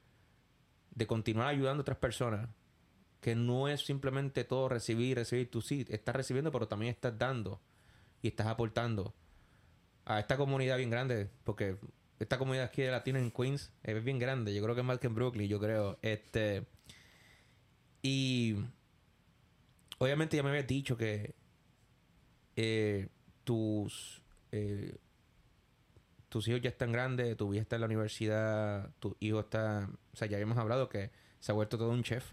[0.94, 2.48] de continuar ayudando a otras personas.
[3.20, 5.50] Que no es simplemente todo recibir, recibir.
[5.50, 7.60] Tú sí estás recibiendo, pero también estás dando
[8.22, 9.14] y estás aportando
[10.04, 11.76] a esta comunidad bien grande, porque
[12.18, 14.54] esta comunidad aquí de latinos en Queens es bien grande.
[14.54, 15.98] Yo creo que es más que en Brooklyn, yo creo.
[16.02, 16.66] Este.
[18.02, 18.56] Y.
[19.98, 21.34] Obviamente ya me habías dicho que.
[22.56, 23.08] Eh,
[23.44, 24.22] tus.
[24.52, 24.96] Eh,
[26.28, 29.88] tus hijos ya están grandes, tu hija está en la universidad, tu hijo está.
[30.12, 32.32] O sea, ya habíamos hablado que se ha vuelto todo un chef.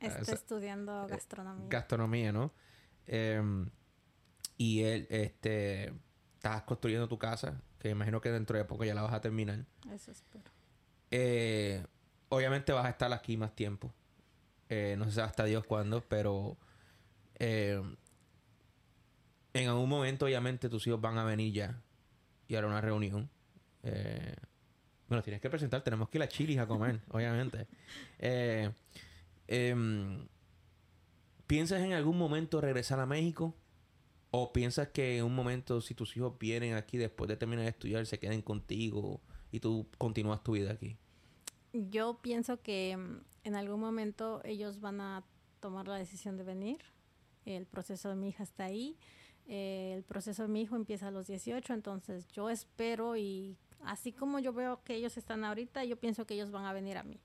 [0.00, 1.66] Está estudiando eh, gastronomía.
[1.68, 2.52] Gastronomía, ¿no?
[3.06, 3.70] Em,
[4.56, 5.92] y él, este
[6.38, 9.64] estás construyendo tu casa, que imagino que dentro de poco ya la vas a terminar.
[9.92, 10.50] Eso espero.
[11.10, 11.84] Eh,
[12.28, 13.92] obviamente vas a estar aquí más tiempo.
[14.68, 16.56] Eh, no sé hasta Dios cuándo, pero
[17.38, 17.80] eh,
[19.54, 21.80] en algún momento obviamente tus hijos van a venir ya
[22.48, 23.30] y hará una reunión.
[25.08, 27.66] bueno, tienes que presentar, tenemos que ir a Chile a comer, obviamente.
[29.46, 30.28] Em,
[31.46, 33.54] ¿Piensas en algún momento regresar a México?
[34.30, 37.70] ¿O piensas que en un momento, si tus hijos vienen aquí después de terminar de
[37.70, 39.20] estudiar, se queden contigo
[39.50, 40.96] y tú continúas tu vida aquí?
[41.72, 45.24] Yo pienso que mm, en algún momento ellos van a
[45.60, 46.78] tomar la decisión de venir.
[47.46, 48.98] El proceso de mi hija está ahí.
[49.46, 54.12] Eh, el proceso de mi hijo empieza a los 18, entonces yo espero y Así
[54.12, 57.02] como yo veo que ellos están ahorita, yo pienso que ellos van a venir a
[57.02, 57.20] mí,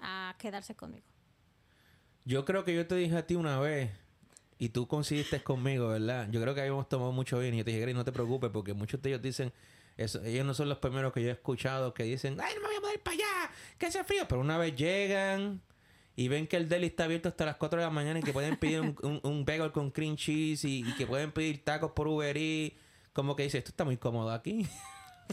[0.00, 1.06] a quedarse conmigo.
[2.24, 3.90] Yo creo que yo te dije a ti una vez,
[4.58, 6.28] y tú coincidiste conmigo, ¿verdad?
[6.30, 8.50] Yo creo que habíamos tomado mucho bien y yo te dije, Gary, no te preocupes,
[8.50, 9.52] porque muchos de ellos dicen,
[9.96, 12.68] eso, ellos no son los primeros que yo he escuchado que dicen, ay, no me
[12.68, 15.62] voy a poner para allá, que hace frío, pero una vez llegan
[16.16, 18.32] y ven que el deli está abierto hasta las 4 de la mañana y que
[18.32, 22.36] pueden pedir un, un, bagel con cream cheese y, que pueden pedir tacos por Uber
[22.36, 22.76] y
[23.12, 24.66] como que dice, esto está muy cómodo aquí.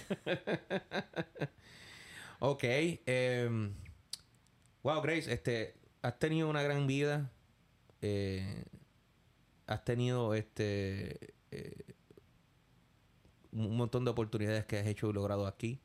[2.39, 2.63] ok.
[2.63, 3.73] Em,
[4.83, 7.31] wow, Grace, este, has tenido una gran vida.
[8.01, 8.65] Eh,
[9.67, 11.95] has tenido este eh,
[13.51, 15.79] un montón de oportunidades que has hecho y logrado aquí.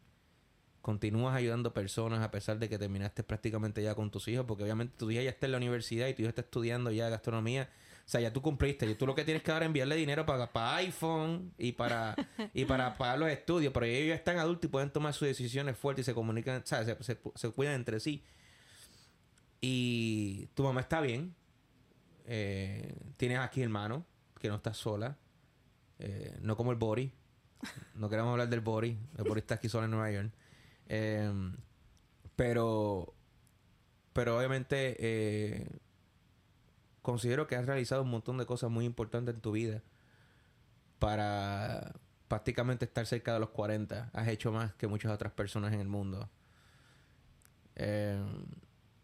[0.83, 4.97] Continúas ayudando personas a pesar de que terminaste prácticamente ya con tus hijos, porque obviamente
[4.97, 7.69] tu hija ya está en la universidad y tu hijo está estudiando ya gastronomía.
[8.07, 8.91] O sea, ya tú cumpliste.
[8.91, 12.17] Y tú lo que tienes que dar es enviarle dinero para, para iPhone y para,
[12.55, 13.73] y para pagar los estudios.
[13.73, 16.67] Pero ellos ya están adultos y pueden tomar sus decisiones fuertes y se comunican, o
[16.67, 16.97] sea, se,
[17.35, 18.25] se cuidan entre sí.
[19.61, 21.37] Y tu mamá está bien.
[22.33, 24.07] Eh, tienes aquí hermano,
[24.39, 25.19] que no estás sola.
[25.99, 27.13] Eh, no como el Bori.
[27.97, 28.97] No queremos hablar del Bori.
[29.19, 30.31] El Bori está aquí solo en Nueva York.
[30.87, 31.57] Em,
[32.37, 33.13] pero,
[34.13, 35.69] pero obviamente eh,
[37.03, 39.83] considero que has realizado un montón de cosas muy importantes en tu vida
[41.01, 41.93] para
[42.29, 44.11] prácticamente estar cerca de los 40.
[44.13, 46.31] Has hecho más que muchas otras personas en el mundo.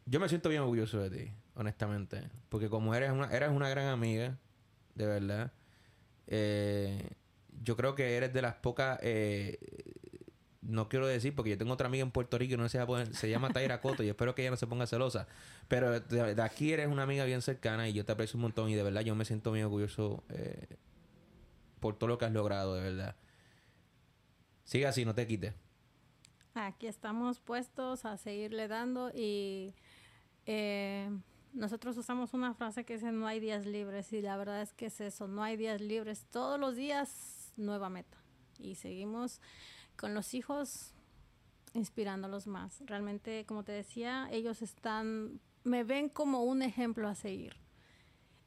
[0.07, 2.29] Yo me siento bien orgulloso de ti honestamente.
[2.49, 4.39] Porque como eres una, eres una gran amiga,
[4.95, 5.53] de verdad,
[6.27, 7.11] eh,
[7.63, 8.99] yo creo que eres de las pocas...
[9.03, 9.59] Eh,
[10.63, 12.81] no quiero decir, porque yo tengo otra amiga en Puerto Rico y no se,
[13.13, 15.29] se llama Taira Coto y espero que ella no se ponga celosa.
[15.69, 18.75] Pero de, aquí eres una amiga bien cercana y yo te aprecio un montón y
[18.75, 20.77] de verdad yo me siento muy orgulloso eh,
[21.79, 23.17] por todo lo que has logrado, de verdad.
[24.65, 25.55] Sigue así, no te quites.
[26.55, 29.73] Aquí estamos puestos a seguirle dando y
[31.57, 34.87] nosotros usamos una frase que dice no hay días libres y la verdad es que
[34.87, 36.27] es eso, no hay días libres.
[36.31, 38.19] Todos los días nueva meta.
[38.59, 39.41] Y seguimos
[39.97, 40.93] con los hijos
[41.73, 42.83] inspirándolos más.
[42.85, 47.57] Realmente, como te decía, ellos están, me ven como un ejemplo a seguir.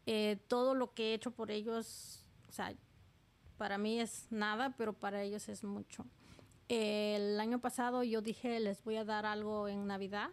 [0.06, 2.76] Eh, todo lo que he hecho por ellos, o sea,
[3.58, 6.06] para mí es nada, pero para ellos es mucho.
[6.68, 10.30] el año pasado yo dije, les voy a dar algo en Navidad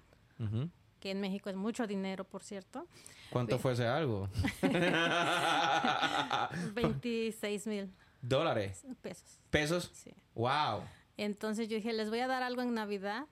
[1.07, 2.89] que en México es mucho dinero, por cierto.
[3.31, 4.29] ¿Cuánto fue ese algo?
[6.75, 7.95] 26 mil.
[8.21, 8.85] ¿Dólares?
[9.01, 9.39] Pesos.
[9.51, 9.91] ¿Pesos?
[9.95, 10.13] Sí.
[10.35, 10.83] ¡Wow!
[11.17, 13.27] Entonces yo dije, les voy a dar algo en Navidad.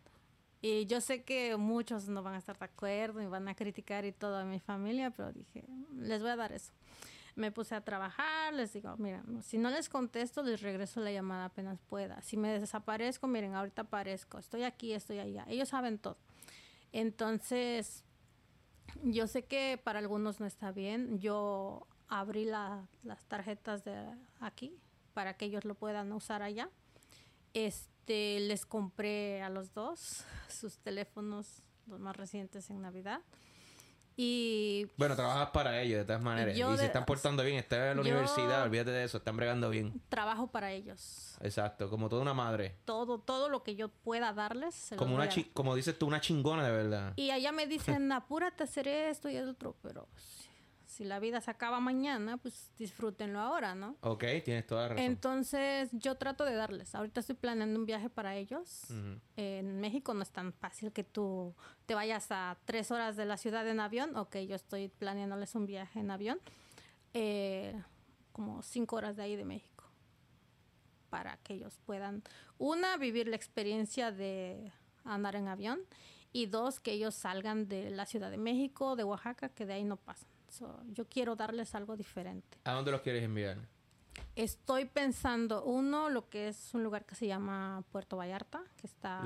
[0.62, 4.05] Y yo sé que muchos no van a estar de acuerdo y van a criticar
[4.05, 5.64] y toda mi familia, pero dije,
[5.97, 6.72] les voy a dar eso.
[7.35, 11.47] Me puse a trabajar, les digo, miren, si no les contesto, les regreso la llamada
[11.47, 12.22] apenas pueda.
[12.22, 15.45] Si me desaparezco, miren, ahorita aparezco, estoy aquí, estoy allá.
[15.49, 16.18] Ellos saben todo.
[16.95, 18.05] Entonces,
[19.03, 21.19] yo sé que para algunos no está bien.
[21.19, 23.97] Yo abrí las tarjetas de
[24.39, 24.79] aquí
[25.13, 26.71] para que ellos lo puedan usar allá.
[27.53, 33.23] Este, les compré a los dos sus teléfonos, los más recientes en Navidad.
[34.17, 34.87] Y...
[34.97, 36.57] Bueno, trabajas para ellos de todas maneras.
[36.57, 40.01] y se están portando bien, están en la universidad, olvídate de eso, están bregando bien.
[40.09, 41.37] Trabajo para ellos.
[41.41, 42.77] Exacto, como toda una madre.
[42.85, 44.75] Todo, todo lo que yo pueda darles.
[44.75, 47.12] Se como, una como dices tú, una chingona de verdad.
[47.17, 50.09] Y allá me dicen, apúrate a hacer esto y el otro, pero
[50.95, 53.97] si la vida se acaba mañana, pues disfrútenlo ahora, ¿no?
[54.03, 55.05] Ok, tienes toda la razón.
[55.05, 56.95] Entonces, yo trato de darles.
[56.95, 58.85] Ahorita estoy planeando un viaje para ellos.
[59.37, 61.53] En México no es tan fácil que tú
[61.87, 64.17] te vayas a tres horas de la ciudad en avión.
[64.17, 66.41] Ok, yo estoy planeándoles un viaje en avión.
[67.13, 67.75] Eh,
[68.31, 69.85] como cinco horas de ahí de México.
[71.11, 72.23] Para que ellos puedan,
[72.57, 74.73] una, vivir la experiencia de
[75.03, 75.81] andar en avión.
[76.33, 79.85] Y dos, que ellos salgan de la Ciudad de México, de Oaxaca, que de ahí
[79.85, 80.34] no pasan
[80.89, 82.59] yo quiero darles algo diferente.
[82.65, 83.59] ¿A dónde los quieres enviar?
[84.37, 89.23] Estoy pensando, uno, lo que es un lugar que se llama Puerto Vallarta, que está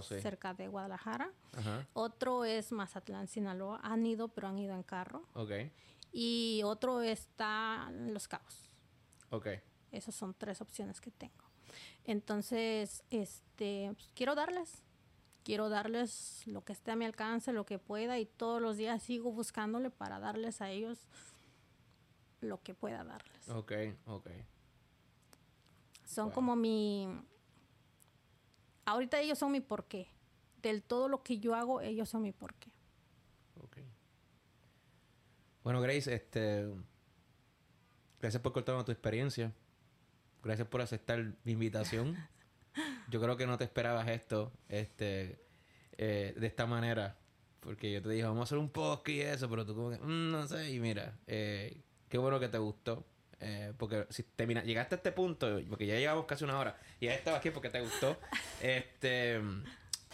[0.00, 1.32] cerca de Guadalajara.
[1.94, 3.80] Otro es Mazatlán, Sinaloa.
[3.82, 5.26] Han ido, pero han ido en carro.
[5.34, 5.72] Okay.
[6.12, 8.70] Y otro está Los Cabos.
[9.30, 9.48] Ok.
[9.92, 11.44] Esas son tres opciones que tengo.
[12.04, 14.82] Entonces, este, pues, quiero darles
[15.44, 19.02] quiero darles lo que esté a mi alcance, lo que pueda y todos los días
[19.02, 21.08] sigo buscándole para darles a ellos
[22.40, 23.48] lo que pueda darles.
[23.48, 23.72] Ok,
[24.06, 24.30] ok.
[26.04, 27.06] Son como mi...
[28.84, 30.08] Ahorita ellos son mi porqué.
[30.62, 32.70] Del todo lo que yo hago, ellos son mi porqué.
[33.62, 33.78] Ok.
[35.62, 36.68] Bueno, Grace, este...
[38.20, 39.52] Gracias por contarnos tu experiencia.
[40.42, 42.16] Gracias por aceptar mi invitación.
[43.10, 45.40] yo creo que no te esperabas esto este,
[45.98, 47.16] eh, de esta manera.
[47.58, 49.98] Porque yo te dije, vamos a hacer un podcast y eso, pero tú como que,
[49.98, 53.04] mm, no sé, y mira, eh, qué bueno que te gustó.
[53.40, 57.06] Eh, porque si termina, llegaste a este punto, porque ya llevamos casi una hora, y
[57.06, 58.16] ya estabas aquí porque te gustó.
[58.62, 59.40] este,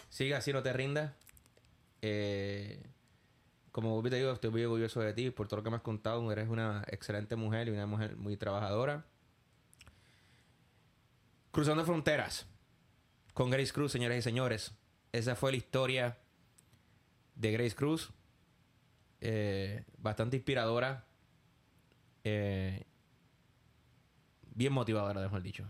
[0.09, 1.13] siga así, no te rindas.
[3.71, 6.29] como te digo, estoy muy orgulloso de ti por todo lo que me has contado.
[6.31, 9.05] Eres una excelente mujer y una mujer muy trabajadora.
[11.51, 12.47] Cruzando fronteras
[13.37, 14.71] con Grace Cruz, señoras y señores.
[15.11, 16.17] Esa fue la historia
[17.35, 18.09] de Grace Cruz.
[19.21, 21.05] Eh, bastante inspiradora.
[22.23, 22.83] Eh,
[24.55, 25.69] bien motivadora, mejor dicho.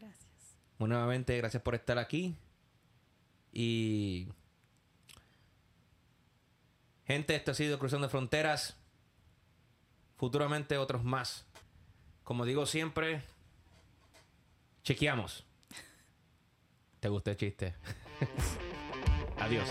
[0.00, 0.56] Gracias.
[0.78, 2.38] nuevamente, gracias por estar aquí.
[3.52, 4.28] Y.
[7.04, 8.78] Gente, esto ha sido Cruzando Fronteras.
[10.16, 11.44] Futuramente otros más.
[12.24, 13.24] Como digo siempre,
[14.82, 15.47] chequeamos.
[17.00, 17.74] ¿Te gustó el chiste?
[19.38, 19.68] Adiós.